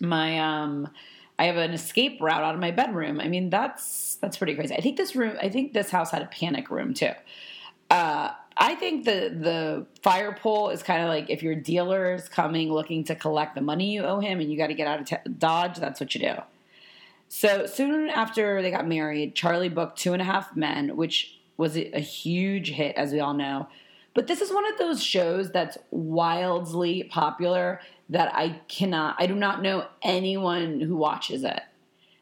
my 0.00 0.38
um, 0.38 0.88
I 1.38 1.44
have 1.44 1.56
an 1.56 1.72
escape 1.72 2.20
route 2.20 2.42
out 2.42 2.54
of 2.54 2.60
my 2.60 2.70
bedroom." 2.70 3.20
I 3.20 3.28
mean, 3.28 3.50
that's 3.50 4.16
that's 4.16 4.36
pretty 4.36 4.54
crazy. 4.54 4.74
I 4.74 4.80
think 4.80 4.96
this 4.96 5.14
room, 5.14 5.36
I 5.40 5.48
think 5.48 5.72
this 5.72 5.90
house 5.90 6.10
had 6.10 6.22
a 6.22 6.26
panic 6.26 6.70
room 6.70 6.94
too. 6.94 7.12
Uh, 7.90 8.30
I 8.56 8.74
think 8.76 9.04
the 9.04 9.36
the 9.38 9.86
fire 10.02 10.32
pole 10.32 10.70
is 10.70 10.82
kind 10.82 11.02
of 11.02 11.08
like 11.08 11.28
if 11.28 11.42
your 11.42 11.54
dealer 11.54 12.14
is 12.14 12.28
coming 12.28 12.72
looking 12.72 13.04
to 13.04 13.14
collect 13.14 13.54
the 13.54 13.60
money 13.60 13.92
you 13.92 14.04
owe 14.04 14.20
him 14.20 14.40
and 14.40 14.50
you 14.50 14.56
got 14.56 14.68
to 14.68 14.74
get 14.74 14.86
out 14.86 15.00
of 15.00 15.06
t- 15.06 15.30
Dodge, 15.38 15.76
that's 15.78 16.00
what 16.00 16.14
you 16.14 16.20
do. 16.20 16.34
So 17.36 17.66
soon 17.66 18.10
after 18.10 18.62
they 18.62 18.70
got 18.70 18.86
married, 18.86 19.34
Charlie 19.34 19.68
booked 19.68 19.98
Two 19.98 20.12
and 20.12 20.22
a 20.22 20.24
Half 20.24 20.54
Men, 20.54 20.96
which 20.96 21.36
was 21.56 21.76
a 21.76 21.98
huge 21.98 22.70
hit, 22.70 22.94
as 22.94 23.10
we 23.10 23.18
all 23.18 23.34
know. 23.34 23.66
But 24.14 24.28
this 24.28 24.40
is 24.40 24.52
one 24.52 24.64
of 24.72 24.78
those 24.78 25.02
shows 25.02 25.50
that's 25.50 25.76
wildly 25.90 27.02
popular 27.10 27.80
that 28.08 28.32
I 28.32 28.60
cannot, 28.68 29.16
I 29.18 29.26
do 29.26 29.34
not 29.34 29.62
know 29.62 29.84
anyone 30.00 30.80
who 30.80 30.94
watches 30.94 31.42
it. 31.42 31.60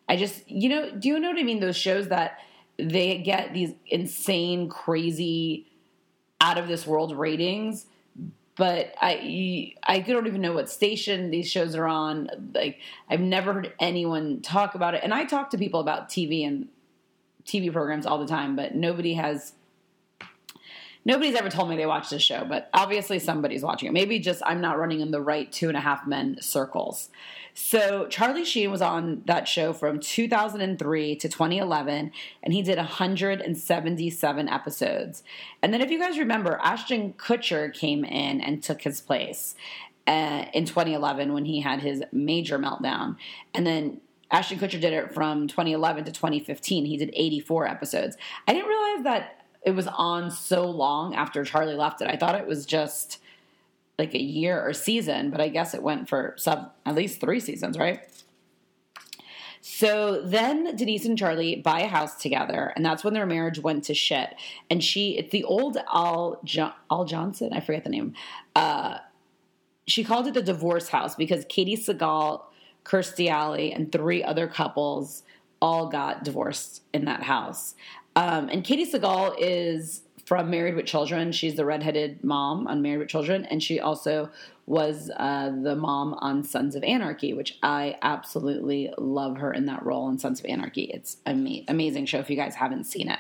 I 0.09 0.17
just, 0.17 0.51
you 0.51 0.71
know, 0.71 0.91
do 0.91 1.09
you 1.09 1.21
know 1.21 1.29
what 1.29 1.39
I 1.39 1.43
mean? 1.43 1.61
Those 1.61 1.77
shows 1.77 2.09
that 2.09 2.39
they 2.79 3.19
get 3.19 3.53
these 3.53 3.75
insane, 3.89 4.71
crazy, 4.71 5.67
out 6.41 6.57
of 6.57 6.69
this 6.69 6.87
world 6.87 7.15
ratings, 7.15 7.85
but 8.57 8.95
I 9.01 9.73
I 9.83 10.01
don't 10.01 10.27
even 10.27 10.41
know 10.41 10.53
what 10.53 10.69
station 10.69 11.31
these 11.31 11.51
shows 11.51 11.75
are 11.75 11.87
on. 11.87 12.29
Like 12.55 12.81
I've 13.09 13.21
never 13.21 13.53
heard 13.53 13.73
anyone 13.79 14.41
talk 14.43 14.75
about 14.75 14.95
it, 14.95 15.03
and 15.03 15.15
I 15.15 15.25
talk 15.25 15.51
to 15.51 15.59
people 15.59 15.81
about 15.81 16.09
TV 16.09 16.47
and 16.47 16.69
TV 17.45 17.73
programs 17.73 18.07
all 18.07 18.19
the 18.19 18.27
time, 18.27 18.55
but 18.57 18.75
nobody 18.75 19.15
has 19.15 19.55
nobody's 21.05 21.35
ever 21.35 21.49
told 21.49 21.69
me 21.69 21.77
they 21.77 21.87
watched 21.87 22.11
this 22.11 22.23
show, 22.23 22.45
but 22.45 22.69
obviously 22.75 23.19
somebody's 23.19 23.63
watching 23.63 23.89
it. 23.89 23.93
Maybe 23.93 24.19
just 24.19 24.43
I'm 24.45 24.61
not 24.61 24.79
running 24.79 25.01
in 25.01 25.11
the 25.11 25.21
right 25.21 25.51
two 25.51 25.69
and 25.69 25.77
a 25.77 25.81
half 25.81 26.07
men 26.07 26.37
circles. 26.41 27.11
So 27.55 28.07
Charlie 28.09 28.45
Sheen 28.45 28.71
was 28.71 28.81
on 28.81 29.23
that 29.27 29.47
show 29.47 29.73
from 29.73 30.01
2003 30.01 31.17
to 31.17 31.29
2011, 31.29 32.13
and 32.43 32.55
he 32.55 32.63
did 32.63 32.79
177 32.79 34.49
episodes. 34.49 35.23
And 35.63 35.73
then, 35.73 35.83
if 35.83 35.91
you 35.91 35.99
guys 35.99 36.19
remember, 36.19 36.59
Ashton 36.63 37.13
Kutcher 37.15 37.73
came 37.73 38.05
in 38.05 38.41
and 38.41 38.63
took 38.63 38.83
his 38.83 39.01
place 39.01 39.55
uh, 40.07 40.47
in 40.55 40.65
2011 40.65 41.33
when 41.35 41.45
he 41.45 41.61
had 41.61 41.81
his 41.81 42.03
major 42.11 42.59
meltdown, 42.59 43.17
and 43.53 43.67
then 43.67 44.01
Ashton 44.31 44.59
Kutcher 44.59 44.81
did 44.81 44.95
it 44.95 45.13
from 45.13 45.47
2011 45.47 46.05
to 46.05 46.13
2015. 46.13 46.87
He 46.87 46.97
did 46.97 47.11
84 47.13 47.69
episodes. 47.69 48.17
I 48.49 48.55
didn't 48.55 48.69
realize 48.69 49.05
that 49.05 49.42
it 49.65 49.73
was 49.73 49.87
on 49.87 50.31
so 50.31 50.69
long 50.69 51.15
after 51.15 51.45
Charlie 51.45 51.75
left 51.75 52.01
it. 52.01 52.09
I 52.09 52.17
thought 52.17 52.35
it 52.35 52.47
was 52.47 52.67
just 52.67 53.19
like 53.99 54.15
a 54.15 54.23
year 54.23 54.61
or 54.61 54.73
season, 54.73 55.31
but 55.31 55.41
I 55.41 55.49
guess 55.49 55.75
it 55.75 55.83
went 55.83 56.09
for 56.09 56.35
sub 56.37 56.73
at 56.85 56.95
least 56.95 57.21
three 57.21 57.41
seasons, 57.41 57.79
right? 57.79 58.01
So 59.65 60.21
then 60.23 60.75
Denise 60.75 61.05
and 61.05 61.17
Charlie 61.17 61.57
buy 61.57 61.81
a 61.81 61.87
house 61.87 62.21
together, 62.21 62.73
and 62.75 62.85
that's 62.85 63.05
when 63.05 63.15
their 63.15 63.27
marriage 63.27 63.61
went 63.61 63.85
to 63.85 63.95
shit. 63.95 64.35
And 64.69 64.83
she, 64.83 65.17
it's 65.17 65.31
the 65.31 65.45
old 65.45 65.79
Al, 65.95 66.41
jo- 66.43 66.73
Al 66.91 67.05
Johnson, 67.05 67.53
I 67.53 67.61
forget 67.61 67.85
the 67.85 67.91
name. 67.91 68.15
Uh, 68.57 68.99
she 69.87 70.03
called 70.03 70.27
it 70.27 70.35
the 70.35 70.43
divorce 70.43 70.89
house 70.89 71.15
because 71.15 71.45
Katey 71.45 71.79
Sagal, 71.79 72.43
Kirstie 72.85 73.29
Alley, 73.29 73.73
and 73.73 73.93
three 73.93 74.25
other 74.25 74.49
couples 74.49 75.23
all 75.61 75.87
got 75.87 76.25
divorced 76.25 76.83
in 76.93 77.05
that 77.05 77.23
house. 77.23 77.77
Um, 78.15 78.49
and 78.49 78.65
Katey 78.65 78.91
Sagal 78.91 79.35
is 79.39 80.03
from 80.25 80.51
Married 80.51 80.77
with 80.77 80.87
Children. 80.87 81.33
She's 81.33 81.57
the 81.57 81.65
redheaded 81.65 82.23
mom 82.23 82.67
on 82.67 82.83
Married 82.83 82.99
with 82.99 83.09
Children, 83.09 83.45
and 83.47 83.63
she 83.63 83.81
also 83.81 84.31
was 84.67 85.11
uh, 85.17 85.51
the 85.63 85.75
mom 85.75 86.15
on 86.15 86.45
Sons 86.45 86.77
of 86.77 86.85
Anarchy, 86.85 87.33
which 87.33 87.59
I 87.63 87.97
absolutely 88.03 88.93
love 88.97 89.39
her 89.39 89.53
in 89.53 89.67
that 89.67 89.85
role 89.85 90.09
in 90.09 90.19
Sons 90.19 90.41
of 90.41 90.47
Anarchy. 90.47 90.85
It's 90.85 91.17
an 91.27 91.47
ama- 91.47 91.65
amazing 91.69 92.07
show 92.07 92.19
if 92.19 92.31
you 92.31 92.37
guys 92.37 92.55
haven't 92.55 92.85
seen 92.85 93.09
it. 93.09 93.19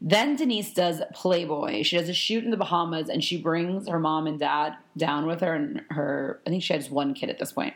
Then 0.00 0.36
Denise 0.36 0.72
does 0.72 1.00
Playboy. 1.14 1.82
She 1.82 1.96
does 1.96 2.08
a 2.08 2.14
shoot 2.14 2.44
in 2.44 2.50
the 2.50 2.56
Bahamas, 2.56 3.08
and 3.08 3.24
she 3.24 3.40
brings 3.40 3.88
her 3.88 3.98
mom 3.98 4.26
and 4.26 4.38
dad 4.38 4.76
down 4.96 5.26
with 5.26 5.40
her, 5.40 5.54
and 5.54 5.82
her 5.90 6.40
I 6.46 6.50
think 6.50 6.62
she 6.62 6.74
has 6.74 6.90
one 6.90 7.14
kid 7.14 7.30
at 7.30 7.38
this 7.38 7.52
point. 7.52 7.74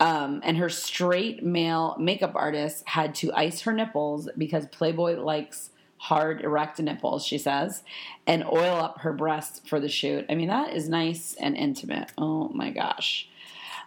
Um, 0.00 0.40
and 0.44 0.56
her 0.56 0.68
straight 0.68 1.44
male 1.44 1.96
makeup 1.98 2.32
artist 2.34 2.86
had 2.86 3.14
to 3.16 3.32
ice 3.32 3.62
her 3.62 3.72
nipples 3.72 4.28
because 4.36 4.66
Playboy 4.66 5.22
likes 5.22 5.70
hard, 5.98 6.42
erect 6.42 6.78
nipples, 6.80 7.24
she 7.24 7.38
says, 7.38 7.82
and 8.26 8.44
oil 8.44 8.76
up 8.76 9.00
her 9.00 9.12
breasts 9.12 9.66
for 9.66 9.80
the 9.80 9.88
shoot. 9.88 10.26
I 10.28 10.34
mean, 10.34 10.48
that 10.48 10.74
is 10.74 10.88
nice 10.88 11.34
and 11.40 11.56
intimate. 11.56 12.12
Oh 12.18 12.48
my 12.50 12.70
gosh. 12.70 13.28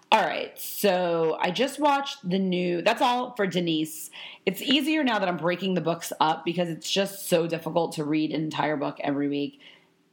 All 0.09 0.21
right, 0.21 0.57
so 0.57 1.37
I 1.41 1.51
just 1.51 1.79
watched 1.79 2.27
the 2.27 2.39
new. 2.39 2.81
That's 2.81 3.01
all 3.01 3.35
for 3.35 3.45
Denise. 3.45 4.09
It's 4.45 4.61
easier 4.61 5.03
now 5.03 5.19
that 5.19 5.27
I'm 5.27 5.35
breaking 5.35 5.73
the 5.73 5.81
books 5.81 6.13
up 6.21 6.45
because 6.45 6.69
it's 6.69 6.89
just 6.89 7.27
so 7.27 7.45
difficult 7.45 7.91
to 7.95 8.05
read 8.05 8.31
an 8.31 8.41
entire 8.41 8.77
book 8.77 8.97
every 9.01 9.27
week 9.27 9.59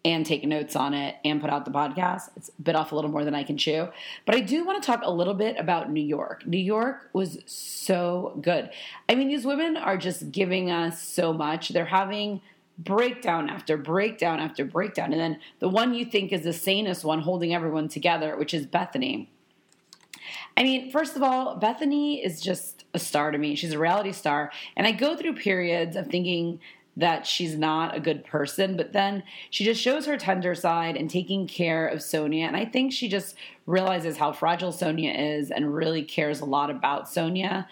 and 0.04 0.26
take 0.26 0.44
notes 0.44 0.76
on 0.76 0.92
it 0.92 1.16
and 1.24 1.40
put 1.40 1.50
out 1.50 1.64
the 1.64 1.70
podcast. 1.70 2.30
It's 2.36 2.50
bit 2.62 2.76
off 2.76 2.92
a 2.92 2.94
little 2.94 3.10
more 3.10 3.24
than 3.24 3.34
I 3.34 3.42
can 3.42 3.56
chew. 3.56 3.88
But 4.26 4.34
I 4.34 4.40
do 4.40 4.64
want 4.64 4.82
to 4.82 4.86
talk 4.86 5.00
a 5.02 5.10
little 5.10 5.34
bit 5.34 5.56
about 5.58 5.90
New 5.90 6.04
York. 6.04 6.46
New 6.46 6.58
York 6.58 7.08
was 7.12 7.38
so 7.46 8.38
good. 8.42 8.70
I 9.08 9.14
mean, 9.14 9.28
these 9.28 9.46
women 9.46 9.76
are 9.76 9.96
just 9.96 10.30
giving 10.30 10.70
us 10.70 11.00
so 11.00 11.32
much. 11.32 11.70
They're 11.70 11.86
having 11.86 12.42
breakdown 12.76 13.48
after 13.48 13.76
breakdown 13.76 14.40
after 14.40 14.64
breakdown. 14.64 15.12
And 15.12 15.20
then 15.20 15.38
the 15.60 15.68
one 15.68 15.94
you 15.94 16.04
think 16.04 16.32
is 16.32 16.42
the 16.42 16.52
sanest 16.52 17.04
one 17.04 17.20
holding 17.20 17.54
everyone 17.54 17.88
together, 17.88 18.36
which 18.36 18.52
is 18.52 18.66
Bethenny. 18.66 19.28
I 20.56 20.62
mean, 20.62 20.90
first 20.90 21.16
of 21.16 21.22
all, 21.22 21.58
Bethenny 21.58 22.24
is 22.24 22.40
just 22.40 22.84
a 22.92 22.98
star 22.98 23.30
to 23.30 23.38
me. 23.38 23.54
She's 23.54 23.72
a 23.72 23.78
reality 23.78 24.12
star. 24.12 24.52
And 24.76 24.86
I 24.86 24.92
go 24.92 25.16
through 25.16 25.34
periods 25.34 25.96
of 25.96 26.08
thinking 26.08 26.60
that 26.96 27.26
she's 27.26 27.56
not 27.56 27.96
a 27.96 28.00
good 28.00 28.24
person, 28.24 28.76
but 28.76 28.92
then 28.92 29.22
she 29.50 29.64
just 29.64 29.80
shows 29.80 30.06
her 30.06 30.16
tender 30.16 30.54
side 30.54 30.96
and 30.96 31.10
taking 31.10 31.46
care 31.46 31.86
of 31.86 31.98
Sonja. 31.98 32.46
And 32.46 32.56
I 32.56 32.64
think 32.64 32.92
she 32.92 33.08
just 33.08 33.34
realizes 33.66 34.16
how 34.16 34.32
fragile 34.32 34.72
Sonja 34.72 35.38
is 35.38 35.50
and 35.50 35.74
really 35.74 36.02
cares 36.02 36.40
a 36.40 36.44
lot 36.44 36.70
about 36.70 37.06
Sonja. 37.06 37.66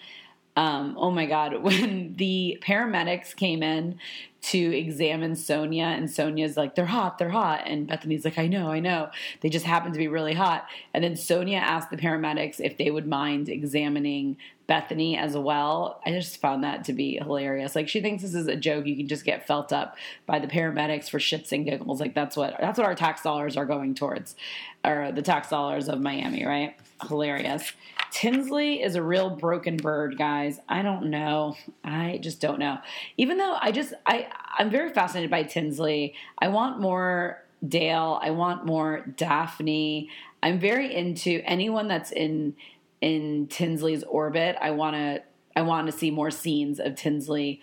Um, 0.55 0.95
oh 0.99 1.09
my 1.09 1.25
God, 1.25 1.55
when 1.63 2.15
the 2.15 2.61
paramedics 2.61 3.35
came 3.35 3.63
in 3.63 3.99
to 4.41 4.57
examine 4.57 5.33
Sonja, 5.33 5.83
and 5.83 6.09
Sonja's 6.09 6.57
like, 6.57 6.75
they're 6.75 6.85
hot, 6.85 7.17
they're 7.17 7.29
hot. 7.29 7.61
And 7.65 7.87
Bethenny's 7.87 8.25
like, 8.25 8.37
I 8.37 8.47
know, 8.47 8.67
I 8.67 8.81
know. 8.81 9.09
They 9.39 9.49
just 9.49 9.65
happen 9.65 9.93
to 9.93 9.97
be 9.97 10.09
really 10.09 10.33
hot. 10.33 10.67
And 10.93 11.01
then 11.01 11.13
Sonja 11.13 11.59
asked 11.59 11.91
the 11.91 11.97
paramedics 11.97 12.59
if 12.59 12.77
they 12.77 12.91
would 12.91 13.07
mind 13.07 13.47
examining 13.47 14.35
Bethenny 14.73 15.17
as 15.17 15.37
well. 15.37 16.01
I 16.05 16.11
just 16.11 16.37
found 16.37 16.63
that 16.63 16.85
to 16.85 16.93
be 16.93 17.17
hilarious. 17.17 17.75
Like 17.75 17.87
she 17.87 18.01
thinks 18.01 18.23
this 18.23 18.33
is 18.33 18.47
a 18.47 18.55
joke. 18.55 18.85
You 18.87 18.95
can 18.95 19.07
just 19.07 19.23
get 19.23 19.45
felt 19.45 19.71
up 19.71 19.97
by 20.25 20.39
the 20.39 20.47
paramedics 20.47 21.09
for 21.09 21.19
shits 21.19 21.51
and 21.51 21.65
giggles. 21.65 21.99
Like 21.99 22.15
that's 22.15 22.35
what 22.35 22.55
that's 22.59 22.79
what 22.79 22.87
our 22.87 22.95
tax 22.95 23.21
dollars 23.21 23.55
are 23.55 23.65
going 23.65 23.93
towards, 23.93 24.35
or 24.83 25.11
the 25.11 25.21
tax 25.21 25.49
dollars 25.49 25.89
of 25.89 26.01
Miami, 26.01 26.45
right? 26.45 26.75
Hilarious. 27.07 27.71
Tinsley 28.11 28.81
is 28.81 28.95
a 28.95 29.03
real 29.03 29.29
broken 29.29 29.77
bird, 29.77 30.17
guys. 30.17 30.59
I 30.67 30.81
don't 30.81 31.09
know. 31.09 31.55
I 31.83 32.19
just 32.21 32.41
don't 32.41 32.59
know. 32.59 32.79
Even 33.17 33.37
though 33.37 33.57
I 33.61 33.71
just 33.71 33.93
I 34.05 34.27
I'm 34.57 34.71
very 34.71 34.91
fascinated 34.91 35.29
by 35.29 35.43
Tinsley. 35.43 36.15
I 36.39 36.47
want 36.47 36.79
more 36.79 37.43
Dale. 37.67 38.19
I 38.21 38.31
want 38.31 38.65
more 38.65 39.05
Daphne. 39.17 40.09
I'm 40.41 40.59
very 40.59 40.93
into 40.93 41.41
anyone 41.45 41.87
that's 41.87 42.11
in 42.11 42.55
in 43.03 43.47
Tinsley's 43.47 44.03
orbit. 44.03 44.55
I 44.61 44.71
want 44.71 44.95
to 44.95 45.21
I 45.55 45.61
want 45.63 45.87
to 45.87 45.91
see 45.91 46.09
more 46.09 46.31
scenes 46.31 46.79
of 46.79 46.95
Tinsley 46.95 47.61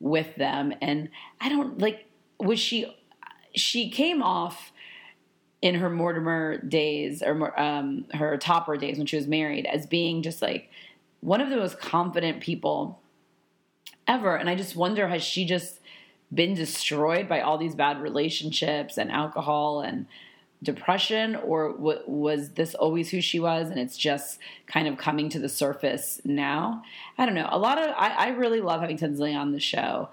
with 0.00 0.34
them 0.34 0.74
and 0.82 1.10
I 1.40 1.48
don't 1.48 1.78
like 1.78 2.06
was 2.40 2.58
she 2.58 2.92
she 3.54 3.88
came 3.88 4.20
off 4.20 4.72
in 5.62 5.76
her 5.76 5.88
Mortimer 5.88 6.58
days 6.58 7.22
or 7.22 7.58
um, 7.60 8.06
her 8.14 8.36
Topper 8.36 8.76
days 8.76 8.98
when 8.98 9.06
she 9.06 9.16
was 9.16 9.28
married 9.28 9.66
as 9.66 9.86
being 9.86 10.22
just 10.22 10.42
like 10.42 10.70
one 11.20 11.40
of 11.40 11.50
the 11.50 11.56
most 11.56 11.78
confident 11.78 12.40
people 12.40 13.00
ever. 14.08 14.34
And 14.34 14.50
I 14.50 14.56
just 14.56 14.74
wonder 14.74 15.06
has 15.06 15.22
she 15.22 15.44
just 15.44 15.80
been 16.34 16.54
destroyed 16.54 17.28
by 17.28 17.42
all 17.42 17.58
these 17.58 17.74
bad 17.76 18.00
relationships 18.00 18.98
and 18.98 19.12
alcohol 19.12 19.82
and 19.82 20.06
depression 20.62 21.36
or 21.36 21.72
w- 21.72 22.02
was 22.06 22.50
this 22.50 22.74
always 22.74 23.10
who 23.10 23.20
she 23.20 23.40
was 23.40 23.70
and 23.70 23.78
it's 23.78 23.96
just 23.96 24.38
kind 24.66 24.86
of 24.86 24.98
coming 24.98 25.28
to 25.30 25.38
the 25.38 25.48
surface 25.48 26.20
now? 26.24 26.82
I 27.16 27.26
don't 27.26 27.34
know. 27.34 27.48
A 27.50 27.58
lot 27.58 27.78
of 27.78 27.94
i, 27.96 28.10
I 28.10 28.28
really 28.30 28.60
love 28.60 28.80
having 28.80 28.96
tinsley 28.96 29.34
on 29.34 29.52
the 29.52 29.60
show. 29.60 30.10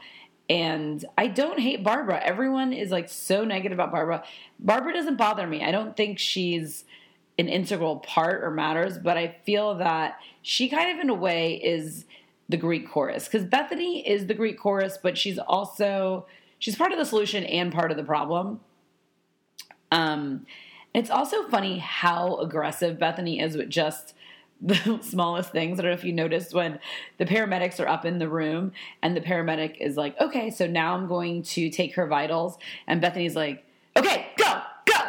And 0.50 1.04
i 1.18 1.28
don't 1.28 1.60
hate 1.60 1.84
barbara. 1.84 2.22
Everyone 2.24 2.72
is 2.72 2.92
like 2.92 3.10
so 3.10 3.44
negative 3.44 3.78
about 3.78 3.92
barbara. 3.92 4.24
Barbara 4.60 4.94
doesn't 4.94 5.18
bother 5.18 5.46
me. 5.46 5.64
I 5.64 5.72
don't 5.72 5.98
think 5.98 6.20
she's 6.20 6.86
an 7.40 7.48
integral 7.48 7.98
part 7.98 8.44
or 8.44 8.50
matters 8.50 8.98
but 8.98 9.16
i 9.16 9.36
feel 9.46 9.76
that 9.76 10.20
she 10.42 10.68
kind 10.68 10.92
of 10.92 11.00
in 11.00 11.10
a 11.10 11.14
way 11.14 11.54
is 11.54 12.06
the 12.50 12.58
greek 12.58 12.90
chorus. 12.90 13.28
Because 13.28 13.46
bethenny 13.46 14.04
is 14.06 14.28
the 14.28 14.34
greek 14.34 14.58
chorus 14.58 14.98
but 15.02 15.18
she's 15.18 15.38
also 15.38 16.26
she's 16.60 16.76
part 16.76 16.92
of 16.92 16.98
the 16.98 17.06
solution 17.06 17.44
and 17.44 17.72
part 17.72 17.92
of 17.92 17.98
the 17.98 18.04
problem 18.04 18.60
um, 19.92 20.46
it's 20.94 21.10
also 21.10 21.48
funny 21.50 21.80
how 21.80 22.38
aggressive 22.38 22.98
Bethenny 22.98 23.42
is 23.42 23.56
with 23.56 23.70
just 23.70 24.14
the 24.62 25.00
smallest 25.04 25.52
things. 25.52 25.80
I 25.80 25.84
don't 25.84 25.92
know 25.92 25.98
if 25.98 26.04
you 26.04 26.14
noticed 26.14 26.54
when 26.54 26.80
the 27.18 27.26
paramedics 27.26 27.80
are 27.80 27.88
up 27.88 28.06
in 28.06 28.20
the 28.20 28.30
room 28.30 28.72
and 29.02 29.16
the 29.16 29.22
paramedic 29.22 29.78
is 29.80 29.98
like, 29.98 30.20
okay, 30.20 30.50
so 30.50 30.68
now 30.68 30.96
I'm 30.96 31.08
going 31.08 31.44
to 31.44 31.70
take 31.70 31.96
her 31.96 32.08
vitals. 32.08 32.58
And 32.88 33.02
Bethenny's 33.02 33.36
like, 33.36 33.64
okay, 33.96 34.28
go, 34.38 34.62
go. 34.86 35.00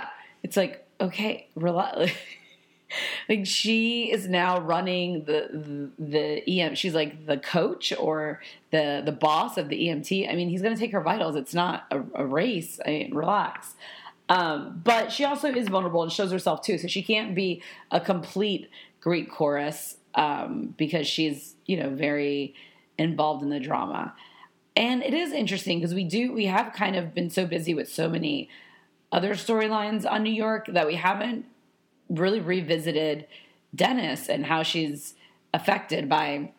It's 0.42 0.56
like, 0.56 0.86
okay, 1.00 1.48
relax. 1.54 2.12
like 3.28 3.46
she 3.46 4.10
is 4.10 4.28
now 4.28 4.60
running 4.60 5.24
the, 5.24 5.90
the 5.98 6.04
the 6.04 6.60
EM. 6.60 6.74
She's 6.74 6.94
like 6.94 7.26
the 7.26 7.36
coach 7.36 7.92
or 7.98 8.40
the 8.70 9.02
the 9.04 9.12
boss 9.12 9.58
of 9.58 9.68
the 9.68 9.88
EMT. 9.88 10.30
I 10.30 10.34
mean, 10.34 10.48
he's 10.48 10.62
going 10.62 10.74
to 10.74 10.80
take 10.80 10.92
her 10.92 11.00
vitals. 11.00 11.36
It's 11.36 11.54
not 11.54 11.86
a, 11.90 12.02
a 12.14 12.26
race. 12.26 12.80
I 12.84 12.90
mean, 12.90 13.14
relax. 13.14 13.74
Um, 14.28 14.80
but 14.84 15.10
she 15.10 15.24
also 15.24 15.48
is 15.48 15.68
vulnerable 15.68 16.02
and 16.02 16.12
shows 16.12 16.30
herself 16.30 16.62
too. 16.62 16.78
So 16.78 16.86
she 16.86 17.02
can't 17.02 17.34
be 17.34 17.62
a 17.90 18.00
complete 18.00 18.68
Greek 19.00 19.30
chorus 19.30 19.96
um, 20.14 20.74
because 20.76 21.06
she's, 21.06 21.54
you 21.66 21.76
know, 21.76 21.90
very 21.90 22.54
involved 22.98 23.42
in 23.42 23.50
the 23.50 23.60
drama. 23.60 24.14
And 24.76 25.02
it 25.02 25.14
is 25.14 25.32
interesting 25.32 25.78
because 25.78 25.94
we 25.94 26.04
do, 26.04 26.32
we 26.32 26.46
have 26.46 26.72
kind 26.72 26.94
of 26.94 27.14
been 27.14 27.30
so 27.30 27.46
busy 27.46 27.74
with 27.74 27.90
so 27.90 28.08
many 28.08 28.48
other 29.10 29.34
storylines 29.34 30.08
on 30.08 30.22
New 30.22 30.32
York 30.32 30.66
that 30.68 30.86
we 30.86 30.96
haven't 30.96 31.46
really 32.08 32.40
revisited 32.40 33.26
Dennis 33.74 34.28
and 34.28 34.46
how 34.46 34.62
she's 34.62 35.14
affected 35.54 36.08
by 36.08 36.52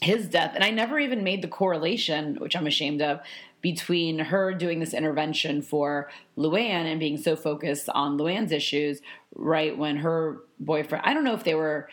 his 0.00 0.28
death. 0.28 0.52
And 0.54 0.62
I 0.62 0.70
never 0.70 0.98
even 0.98 1.24
made 1.24 1.42
the 1.42 1.48
correlation, 1.48 2.36
which 2.36 2.54
I'm 2.54 2.66
ashamed 2.66 3.02
of, 3.02 3.20
between 3.66 4.20
her 4.20 4.54
doing 4.54 4.78
this 4.78 4.94
intervention 4.94 5.60
for 5.60 6.08
Luann 6.38 6.84
and 6.86 7.00
being 7.00 7.16
so 7.16 7.34
focused 7.34 7.88
on 7.88 8.16
Luann's 8.16 8.52
issues, 8.52 9.00
right 9.34 9.76
when 9.76 9.96
her 9.96 10.38
boyfriend, 10.60 11.04
I 11.04 11.12
don't 11.12 11.24
know 11.24 11.34
if 11.34 11.42
they 11.42 11.56
were. 11.56 11.88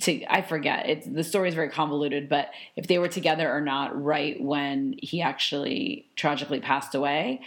To, 0.00 0.22
I 0.30 0.42
forget. 0.42 0.86
It's 0.86 1.06
the 1.06 1.24
story 1.24 1.48
is 1.48 1.54
very 1.54 1.70
convoluted, 1.70 2.28
but 2.28 2.50
if 2.76 2.88
they 2.88 2.98
were 2.98 3.08
together 3.08 3.50
or 3.50 3.62
not, 3.62 3.88
right 4.04 4.38
when 4.38 4.96
he 5.00 5.22
actually 5.22 6.10
tragically 6.14 6.60
passed 6.60 6.94
away. 6.94 7.40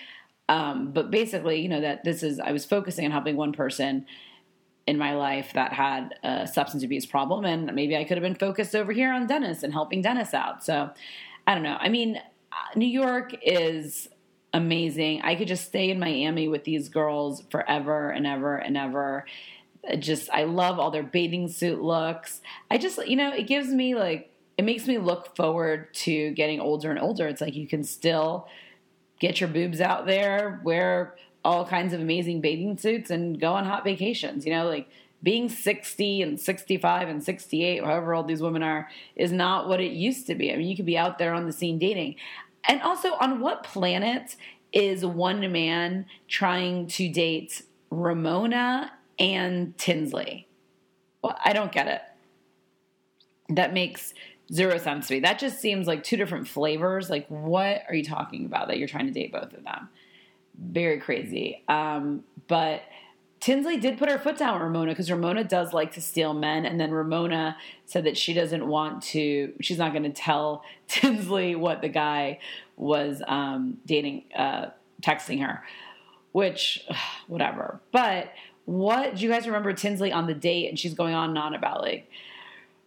Um, 0.48 0.92
but 0.92 1.12
basically, 1.12 1.62
you 1.62 1.70
know 1.70 1.82
that 1.82 2.04
this 2.04 2.24
is 2.24 2.39
I 2.39 2.52
was 2.52 2.65
focusing 2.65 3.06
on 3.06 3.12
helping 3.12 3.36
one 3.36 3.54
person 3.54 4.08
in 4.88 4.98
my 4.98 5.13
life 5.13 5.54
that 5.54 5.72
had 5.74 6.15
a 6.24 6.48
substance 6.48 6.84
abuse 6.84 7.06
problem, 7.06 7.46
and 7.46 7.72
maybe 7.76 7.96
I 7.96 8.06
could 8.06 8.18
have 8.18 8.24
been 8.24 8.34
focused 8.34 8.76
over 8.76 8.92
here 8.92 9.13
on 9.13 9.28
Dennis 9.28 9.62
and 9.62 9.72
helping 9.72 10.02
Dennis 10.02 10.34
out. 10.34 10.63
So 10.63 10.89
I 11.46 11.54
don't 11.54 11.63
know. 11.63 11.78
I 11.80 11.89
mean, 11.89 12.20
Uh, 12.52 12.78
New 12.78 12.88
York 12.88 13.36
is 13.42 14.10
amazing. 14.54 15.22
I 15.22 15.36
could 15.36 15.48
just 15.48 15.66
stay 15.66 15.90
in 15.90 16.00
Miami 16.00 16.48
with 16.48 16.64
these 16.64 16.90
girls 16.90 17.44
forever 17.52 18.10
and 18.10 18.26
ever 18.26 18.58
and 18.58 18.76
ever. 18.76 19.26
Just, 20.00 20.30
I 20.32 20.44
love 20.44 20.80
all 20.80 20.92
their 20.92 21.04
bathing 21.04 21.48
suit 21.48 21.82
looks. 21.82 22.42
I 22.70 22.78
just, 22.78 23.06
you 23.08 23.16
know, 23.16 23.32
it 23.34 23.48
gives 23.48 23.70
me 23.70 23.96
like, 23.96 24.32
it 24.58 24.66
makes 24.66 24.88
me 24.88 24.98
look 24.98 25.36
forward 25.36 25.94
to 25.94 26.32
getting 26.32 26.60
older 26.60 26.90
and 26.90 27.00
older. 27.00 27.28
It's 27.28 27.42
like 27.42 27.56
you 27.56 27.68
can 27.68 27.84
still 27.84 28.48
get 29.20 29.40
your 29.40 29.50
boobs 29.50 29.80
out 29.80 30.06
there, 30.06 30.60
wear 30.64 31.16
all 31.46 31.66
kinds 31.66 31.94
of 31.94 32.02
amazing 32.02 32.42
bathing 32.42 32.78
suits, 32.78 33.10
and 33.10 33.40
go 33.40 33.54
on 33.54 33.66
hot 33.66 33.86
vacations. 33.86 34.46
You 34.46 34.52
know, 34.52 34.68
like 34.68 34.90
being 35.22 35.50
60 35.50 36.22
and 36.22 36.40
65 36.40 37.10
and 37.10 37.24
68, 37.24 37.84
however 37.84 38.14
old 38.14 38.28
these 38.28 38.42
women 38.42 38.64
are, 38.64 38.90
is 39.16 39.32
not 39.32 39.68
what 39.68 39.82
it 39.82 39.92
used 39.92 40.28
to 40.28 40.36
be. 40.36 40.54
I 40.54 40.56
mean, 40.56 40.68
you 40.68 40.76
could 40.76 40.86
be 40.86 40.98
out 40.98 41.18
there 41.18 41.34
on 41.34 41.46
the 41.46 41.52
scene 41.52 41.78
dating. 41.78 42.16
And 42.68 42.82
also, 42.82 43.14
on 43.16 43.40
what 43.40 43.64
planet 43.64 44.36
is 44.72 45.06
one 45.06 45.52
man 45.52 46.06
trying 46.28 46.88
to 46.88 47.10
date 47.10 47.64
Ramona 47.90 48.92
and 49.18 49.78
Tinsley? 49.78 50.48
Well, 51.22 51.38
I 51.44 51.54
don't 51.54 51.72
get 51.72 51.88
it. 51.88 52.02
That 53.50 53.74
makes 53.74 54.14
zero 54.54 54.78
sense 54.78 55.08
to 55.08 55.16
me. 55.16 55.20
That 55.22 55.40
just 55.40 55.60
seems 55.60 55.88
like 55.88 56.04
two 56.04 56.18
different 56.18 56.48
flavors. 56.48 57.10
Like, 57.10 57.28
what 57.28 57.84
are 57.88 57.96
you 57.96 58.04
talking 58.04 58.46
about 58.46 58.68
that 58.68 58.78
you're 58.78 58.88
trying 58.88 59.08
to 59.08 59.12
date 59.12 59.32
both 59.32 59.54
of 59.54 59.64
them? 59.64 59.90
Very 60.58 61.00
crazy. 61.00 61.64
Um, 61.68 62.24
but 62.48 62.84
Tinsley 63.39 63.78
did 63.78 63.97
put 63.97 64.10
her 64.10 64.19
foot 64.19 64.38
down 64.38 64.54
with 64.54 64.63
Ramona 64.63 64.91
because 64.91 65.10
Ramona 65.10 65.43
does 65.43 65.73
like 65.73 65.93
to 65.93 66.02
steal 66.02 66.34
men. 66.34 66.65
And 66.65 66.80
then 66.80 66.91
Ramona 66.91 67.56
said 67.86 68.04
that 68.04 68.17
she 68.17 68.34
doesn't 68.34 68.67
want 68.67 69.02
to, 69.04 69.54
she's 69.62 69.78
not 69.78 69.93
going 69.93 70.04
to 70.04 70.10
tell 70.10 70.63
Tinsley 70.88 71.56
what 71.56 71.82
the 71.82 71.89
guy 71.89 72.39
was 72.75 73.21
um, 73.28 73.78
dating, 73.86 74.25
uh, 74.36 74.67
texting 75.02 75.45
her, 75.45 75.63
which, 76.34 76.86
whatever. 77.28 77.80
But 77.91 78.34
what 78.65 79.15
do 79.15 79.23
you 79.23 79.30
guys 79.30 79.47
remember 79.47 79.73
Tinsley 79.73 80.12
on 80.12 80.28
the 80.28 80.34
date? 80.34 80.67
And 80.67 80.78
she's 80.78 80.93
going 80.93 81.13
on 81.13 81.30
and 81.30 81.38
on 81.38 81.56
about 81.56 81.82
like, 81.82 82.10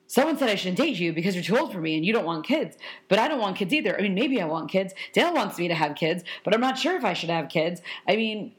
someone 0.07 0.37
said 0.37 0.51
I 0.51 0.57
shouldn't 0.57 0.77
date 0.77 0.99
you 0.99 1.15
because 1.15 1.35
you're 1.35 1.43
too 1.43 1.57
old 1.57 1.73
for 1.73 1.81
me 1.81 1.97
and 1.97 2.05
you 2.05 2.13
don't 2.13 2.27
want 2.27 2.47
kids. 2.47 2.77
But 3.09 3.19
I 3.19 3.29
don't 3.29 3.41
want 3.41 3.57
kids 3.57 3.73
either. 3.73 3.99
I 3.99 4.03
mean, 4.03 4.15
maybe 4.15 4.43
I 4.43 4.45
want 4.45 4.71
kids. 4.71 4.93
Dale 5.15 5.33
wants 5.33 5.57
me 5.57 5.69
to 5.69 5.75
have 5.75 5.95
kids, 5.95 6.23
but 6.45 6.53
I'm 6.53 6.61
not 6.61 6.79
sure 6.79 6.95
if 6.97 7.05
I 7.05 7.15
should 7.15 7.31
have 7.31 7.49
kids. 7.49 7.81
I 8.07 8.17
mean, 8.17 8.53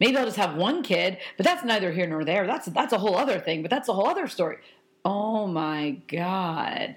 Maybe 0.00 0.16
I'll 0.16 0.24
just 0.24 0.38
have 0.38 0.56
one 0.56 0.82
kid, 0.82 1.18
but 1.36 1.44
that's 1.44 1.62
neither 1.62 1.92
here 1.92 2.06
nor 2.06 2.24
there. 2.24 2.46
That's 2.46 2.66
that's 2.66 2.94
a 2.94 2.98
whole 2.98 3.16
other 3.16 3.38
thing, 3.38 3.60
but 3.60 3.70
that's 3.70 3.88
a 3.88 3.92
whole 3.92 4.08
other 4.08 4.26
story. 4.26 4.56
Oh 5.04 5.46
my 5.46 5.98
god. 6.08 6.96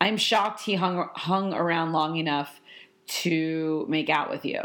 I'm 0.00 0.16
shocked 0.16 0.60
he 0.60 0.74
hung 0.74 1.08
hung 1.14 1.52
around 1.52 1.92
long 1.92 2.16
enough 2.16 2.60
to 3.06 3.84
make 3.88 4.08
out 4.08 4.30
with 4.30 4.44
you. 4.44 4.62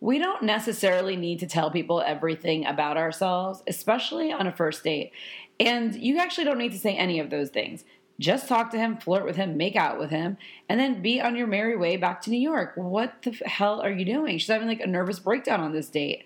We 0.00 0.18
don't 0.18 0.42
necessarily 0.42 1.16
need 1.16 1.40
to 1.40 1.46
tell 1.46 1.70
people 1.70 2.00
everything 2.00 2.64
about 2.66 2.96
ourselves, 2.96 3.62
especially 3.66 4.32
on 4.32 4.46
a 4.46 4.52
first 4.52 4.82
date. 4.82 5.12
And 5.60 5.94
you 5.94 6.18
actually 6.18 6.44
don't 6.44 6.58
need 6.58 6.72
to 6.72 6.78
say 6.78 6.94
any 6.94 7.20
of 7.20 7.30
those 7.30 7.50
things. 7.50 7.84
Just 8.18 8.48
talk 8.48 8.70
to 8.70 8.78
him, 8.78 8.96
flirt 8.98 9.24
with 9.24 9.36
him, 9.36 9.56
make 9.56 9.76
out 9.76 9.98
with 9.98 10.10
him, 10.10 10.36
and 10.68 10.78
then 10.78 11.02
be 11.02 11.20
on 11.20 11.36
your 11.36 11.46
merry 11.46 11.76
way 11.76 11.96
back 11.96 12.20
to 12.22 12.30
New 12.30 12.38
York. 12.38 12.72
What 12.76 13.22
the 13.22 13.30
hell 13.46 13.80
are 13.80 13.90
you 13.90 14.04
doing? 14.04 14.38
She's 14.38 14.48
having 14.48 14.68
like 14.68 14.80
a 14.80 14.86
nervous 14.86 15.18
breakdown 15.18 15.60
on 15.60 15.72
this 15.72 15.88
date 15.88 16.24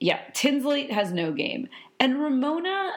yeah, 0.00 0.20
Tinsley 0.32 0.88
has 0.88 1.12
no 1.12 1.32
game. 1.32 1.68
And 2.00 2.20
Ramona, 2.20 2.92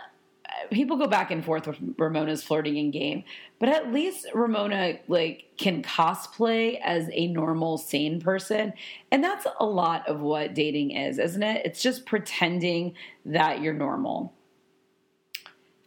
uh, 0.46 0.68
people 0.72 0.98
go 0.98 1.08
back 1.08 1.32
and 1.32 1.44
forth 1.44 1.68
with 1.68 1.78
Ramona's 1.98 2.44
flirting 2.44 2.78
in 2.78 2.92
game, 2.92 3.24
but 3.60 3.70
at 3.70 3.92
least 3.92 4.28
Ramona 4.34 5.00
like 5.08 5.46
can 5.58 5.82
cosplay 5.82 6.80
as 6.84 7.10
a 7.12 7.28
normal 7.28 7.78
sane 7.78 8.22
person, 8.22 8.74
and 9.12 9.24
that's 9.24 9.48
a 9.60 9.66
lot 9.66 10.08
of 10.08 10.20
what 10.20 10.54
dating 10.54 10.92
is, 10.92 11.18
isn't 11.20 11.44
it? 11.44 11.66
It's 11.66 11.82
just 11.82 12.06
pretending 12.06 12.94
that 13.26 13.62
you're 13.62 13.74
normal 13.74 14.34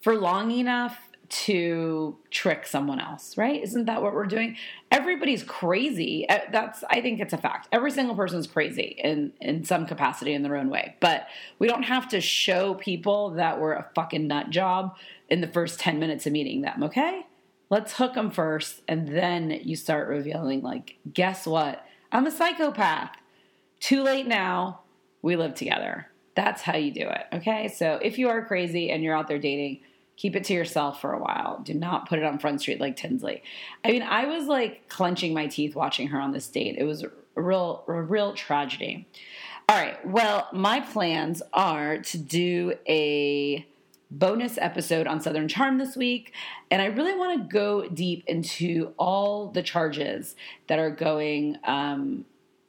for 0.01 0.15
long 0.17 0.51
enough 0.51 0.99
to 1.35 2.17
trick 2.31 2.65
someone 2.65 3.01
else, 3.01 3.37
right? 3.37 3.61
Isn't 3.61 3.87
that 3.87 4.01
what 4.01 4.15
we're 4.15 4.27
doing? 4.27 4.57
Everybody's 4.93 5.43
crazy. 5.43 6.29
Uh, 6.29 6.39
that's 6.53 6.85
I 6.89 7.01
think 7.01 7.19
it's 7.19 7.33
a 7.33 7.39
fact. 7.39 7.67
Every 7.73 7.91
single 7.91 8.15
person's 8.15 8.47
crazy 8.47 8.95
in 9.03 9.33
in 9.41 9.65
some 9.65 9.85
capacity 9.85 10.33
in 10.33 10.45
their 10.45 10.57
own 10.57 10.71
way. 10.71 10.95
But 11.01 11.27
we 11.59 11.67
don't 11.67 11.83
have 11.83 12.09
to 12.11 12.21
show 12.21 12.75
people 12.75 13.31
that 13.31 13.61
we're 13.61 13.73
a 13.73 13.91
fucking 13.97 14.29
nut 14.29 14.51
job 14.51 14.97
in 15.29 15.41
the 15.41 15.49
first 15.49 15.81
10 15.81 15.99
minutes 15.99 16.25
of 16.25 16.33
meeting 16.33 16.61
them, 16.61 16.85
okay? 16.85 17.27
Let's 17.69 17.95
hook 17.95 18.15
them 18.15 18.31
first 18.31 18.83
and 18.87 19.09
then 19.09 19.51
you 19.51 19.75
start 19.75 20.07
revealing 20.09 20.63
like, 20.63 20.99
guess 21.13 21.49
what? 21.49 21.85
I'm 22.13 22.29
a 22.29 22.31
psychopath. 22.31 23.11
Too 23.81 24.05
late 24.05 24.29
now. 24.29 24.83
We 25.21 25.35
live 25.35 25.55
together. 25.55 26.07
That's 26.37 26.63
how 26.63 26.77
you 26.77 26.93
do 26.93 27.09
it, 27.09 27.27
okay? 27.33 27.69
So 27.69 27.99
if 28.01 28.19
you 28.19 28.29
are 28.29 28.45
crazy 28.45 28.91
and 28.91 29.03
you're 29.03 29.17
out 29.17 29.27
there 29.27 29.39
dating, 29.41 29.81
Keep 30.17 30.37
it 30.37 30.45
to 30.45 30.55
yourself 30.55 31.01
for 31.01 31.13
a 31.13 31.19
while. 31.19 31.61
Do 31.65 31.75
not 31.75 32.09
put 32.09 32.19
it 32.19 32.25
on 32.25 32.39
Front 32.39 32.61
Street 32.61 32.81
like 32.81 32.97
Tinsley. 32.97 33.43
I 33.85 33.91
mean, 33.91 34.03
I 34.03 34.27
was 34.27 34.47
like 34.47 34.89
clenching 34.89 35.35
my 35.35 35.47
teeth 35.47 35.75
watching 35.75 36.09
her 36.09 36.21
on 36.21 36.33
this 36.33 36.47
date. 36.49 36.77
It 36.79 36.85
was 36.85 37.03
a 37.03 37.11
real, 37.35 37.85
a 37.89 38.01
real 38.01 38.33
tragedy. 38.33 39.09
All 39.69 39.77
right. 39.77 40.07
Well, 40.07 40.49
my 40.53 40.81
plans 40.81 41.43
are 41.53 41.99
to 41.99 42.19
do 42.19 42.75
a 42.87 43.67
bonus 44.11 44.59
episode 44.59 45.07
on 45.07 45.21
Southern 45.21 45.49
Charm 45.49 45.79
this 45.79 45.97
week. 45.97 46.33
And 46.71 46.81
I 46.81 46.87
really 46.87 47.17
want 47.17 47.41
to 47.41 47.49
go 47.53 47.89
deep 47.89 48.25
into 48.27 48.93
all 48.99 49.49
the 49.49 49.63
charges 49.63 50.37
that 50.69 50.79
are 50.79 50.91
going 50.91 51.59
um, 51.65 52.25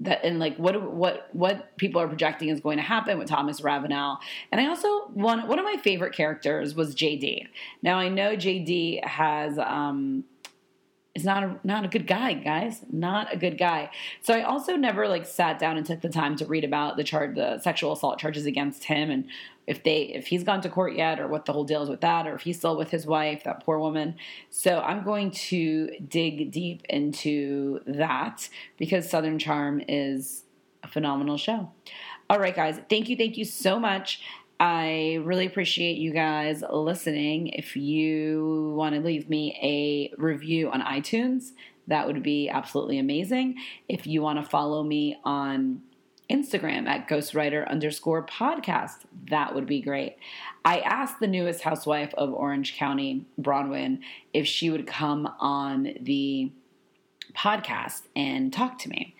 that 0.06 0.24
and 0.24 0.40
like 0.40 0.58
what 0.58 0.92
what 0.92 1.30
what 1.34 1.78
people 1.78 2.02
are 2.02 2.08
projecting 2.08 2.50
is 2.50 2.60
going 2.60 2.78
to 2.78 2.84
happen 2.84 3.18
with 3.18 3.28
Thomas 3.28 3.62
Ravenel. 3.62 4.20
And 4.52 4.62
I 4.62 4.68
also 4.68 5.08
one 5.14 5.48
one 5.48 5.60
of 5.60 5.66
my 5.66 5.78
favorite 5.78 6.14
characters 6.14 6.76
was 6.76 6.96
JD. 6.96 7.48
Now 7.82 7.98
I 7.98 8.10
know 8.10 8.36
JD 8.36 9.06
has 9.06 9.58
um 9.60 10.24
is 11.16 11.24
not 11.24 11.44
a 11.44 11.60
not 11.64 11.86
a 11.86 11.88
good 11.88 12.06
guy, 12.06 12.34
guys. 12.34 12.82
Not 12.92 13.34
a 13.34 13.38
good 13.38 13.58
guy. 13.58 13.90
So 14.22 14.34
I 14.34 14.44
also 14.44 14.76
never 14.76 15.08
like 15.08 15.26
sat 15.26 15.58
down 15.60 15.78
and 15.78 15.86
took 15.86 16.02
the 16.02 16.10
time 16.10 16.36
to 16.38 16.46
read 16.46 16.66
about 16.66 16.98
the 16.98 17.04
charge 17.04 17.36
the 17.36 17.60
sexual 17.60 17.94
assault 17.94 18.20
charges 18.20 18.46
against 18.46 18.84
him 18.84 19.10
and 19.10 19.26
if 19.68 19.84
they 19.84 20.04
if 20.04 20.28
he's 20.28 20.44
gone 20.44 20.62
to 20.62 20.70
court 20.70 20.96
yet 20.96 21.20
or 21.20 21.28
what 21.28 21.46
the 21.46 21.54
whole 21.54 21.64
deal 21.64 21.84
is 21.84 21.90
with 21.90 22.02
that 22.02 22.28
or 22.28 22.36
if 22.36 22.42
he's 22.42 22.58
still 22.58 22.78
with 22.78 22.92
his 22.92 23.06
wife 23.06 23.44
that 23.44 23.64
poor 23.64 23.80
woman. 23.80 24.16
So 24.50 24.80
i'm 24.80 25.04
going 25.04 25.32
to 25.32 25.90
dig 26.08 26.52
deep 26.52 26.84
into 26.90 27.80
that 27.86 28.48
because 28.78 29.10
southern 29.10 29.40
charm 29.40 29.82
is 29.88 30.44
a 30.84 30.88
phenomenal 30.88 31.38
show. 31.38 31.72
All 32.30 32.40
right 32.40 32.56
guys. 32.56 32.80
Thank 32.90 33.10
you. 33.10 33.18
Thank 33.18 33.38
you 33.38 33.46
so 33.46 33.80
much. 33.80 34.22
I 34.60 35.20
really 35.24 35.46
appreciate 35.46 35.98
you 35.98 36.14
guys 36.14 36.64
listening. 36.72 37.48
If 37.48 37.76
you 37.76 38.74
want 38.78 38.96
to 38.96 39.02
leave 39.02 39.30
me 39.30 39.58
a 39.62 40.22
review 40.22 40.72
on 40.72 40.82
iTunes, 40.82 41.52
that 41.88 42.08
would 42.08 42.24
be 42.24 42.50
absolutely 42.50 42.98
amazing. 42.98 43.56
If 43.90 44.08
you 44.08 44.22
want 44.22 44.44
to 44.44 44.50
follow 44.50 44.82
me 44.84 45.18
on 45.24 45.82
Instagram 46.30 46.88
at 46.88 47.08
ghostwriter 47.08 47.68
underscore 47.70 48.26
podcast. 48.26 49.06
That 49.30 49.54
would 49.54 49.66
be 49.66 49.82
great. 49.82 50.18
I 50.64 50.80
asked 50.80 51.20
the 51.20 51.28
newest 51.28 51.62
housewife 51.62 52.14
of 52.16 52.34
Orange 52.34 52.76
County, 52.76 53.26
Braunwyn, 53.40 54.00
if 54.34 54.48
she 54.48 54.70
would 54.70 54.88
come 54.88 55.28
on 55.40 55.94
the 56.00 56.52
podcast 57.36 58.04
and 58.16 58.52
talk 58.52 58.80
to 58.80 58.90
me. 58.90 59.16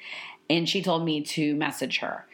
And 0.50 0.68
she 0.68 0.82
told 0.82 1.06
me 1.06 1.22
to 1.22 1.56
message 1.56 2.00
her 2.00 2.26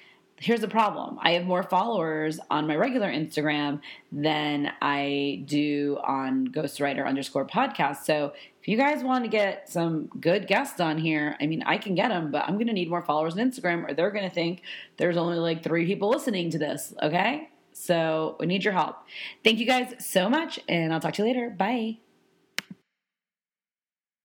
here's 0.42 0.60
the 0.62 0.68
problem 0.68 1.20
I 1.22 1.34
have 1.34 1.46
more 1.46 1.64
followers 1.64 2.40
on 2.50 2.68
my 2.68 2.76
regular 2.76 3.10
Instagram 3.10 3.80
than 4.12 4.72
I 4.82 5.44
do 5.46 6.00
on 6.04 6.48
ghostwriter 6.48 7.06
underscore 7.06 7.46
podcast. 7.46 8.04
So 8.04 8.34
if 8.62 8.68
you 8.68 8.78
guys 8.78 9.04
want 9.04 9.24
to 9.24 9.30
get 9.30 9.70
some 9.70 10.08
good 10.20 10.48
guests 10.48 10.80
on 10.80 10.98
here, 10.98 11.36
I 11.42 11.48
mean, 11.48 11.64
I 11.64 11.78
can 11.78 11.96
get 11.96 12.10
them, 12.10 12.32
but 12.32 12.44
I'm 12.48 12.56
going 12.56 12.68
to 12.68 12.74
need 12.74 12.90
more 12.90 13.02
followers 13.02 13.34
on 13.34 13.40
Instagram 13.40 13.90
or 13.90 13.94
they're 13.94 14.12
going 14.12 14.28
to 14.28 14.34
think 14.34 14.62
there's 14.98 15.18
only 15.18 15.38
like 15.38 15.64
three 15.64 15.86
people 15.86 16.10
listening 16.10 16.52
to 16.52 16.60
this. 16.60 16.94
Okay. 17.02 17.50
So 17.74 18.36
we 18.40 18.46
need 18.46 18.64
your 18.64 18.74
help. 18.74 18.98
Thank 19.44 19.60
you 19.60 19.66
guys 19.66 19.94
so 20.00 20.30
much, 20.30 20.60
and 20.68 20.94
I'll 20.94 21.00
talk 21.00 21.14
to 21.16 21.24
you 21.24 21.28
later. 21.28 21.50
Bye. 21.50 22.11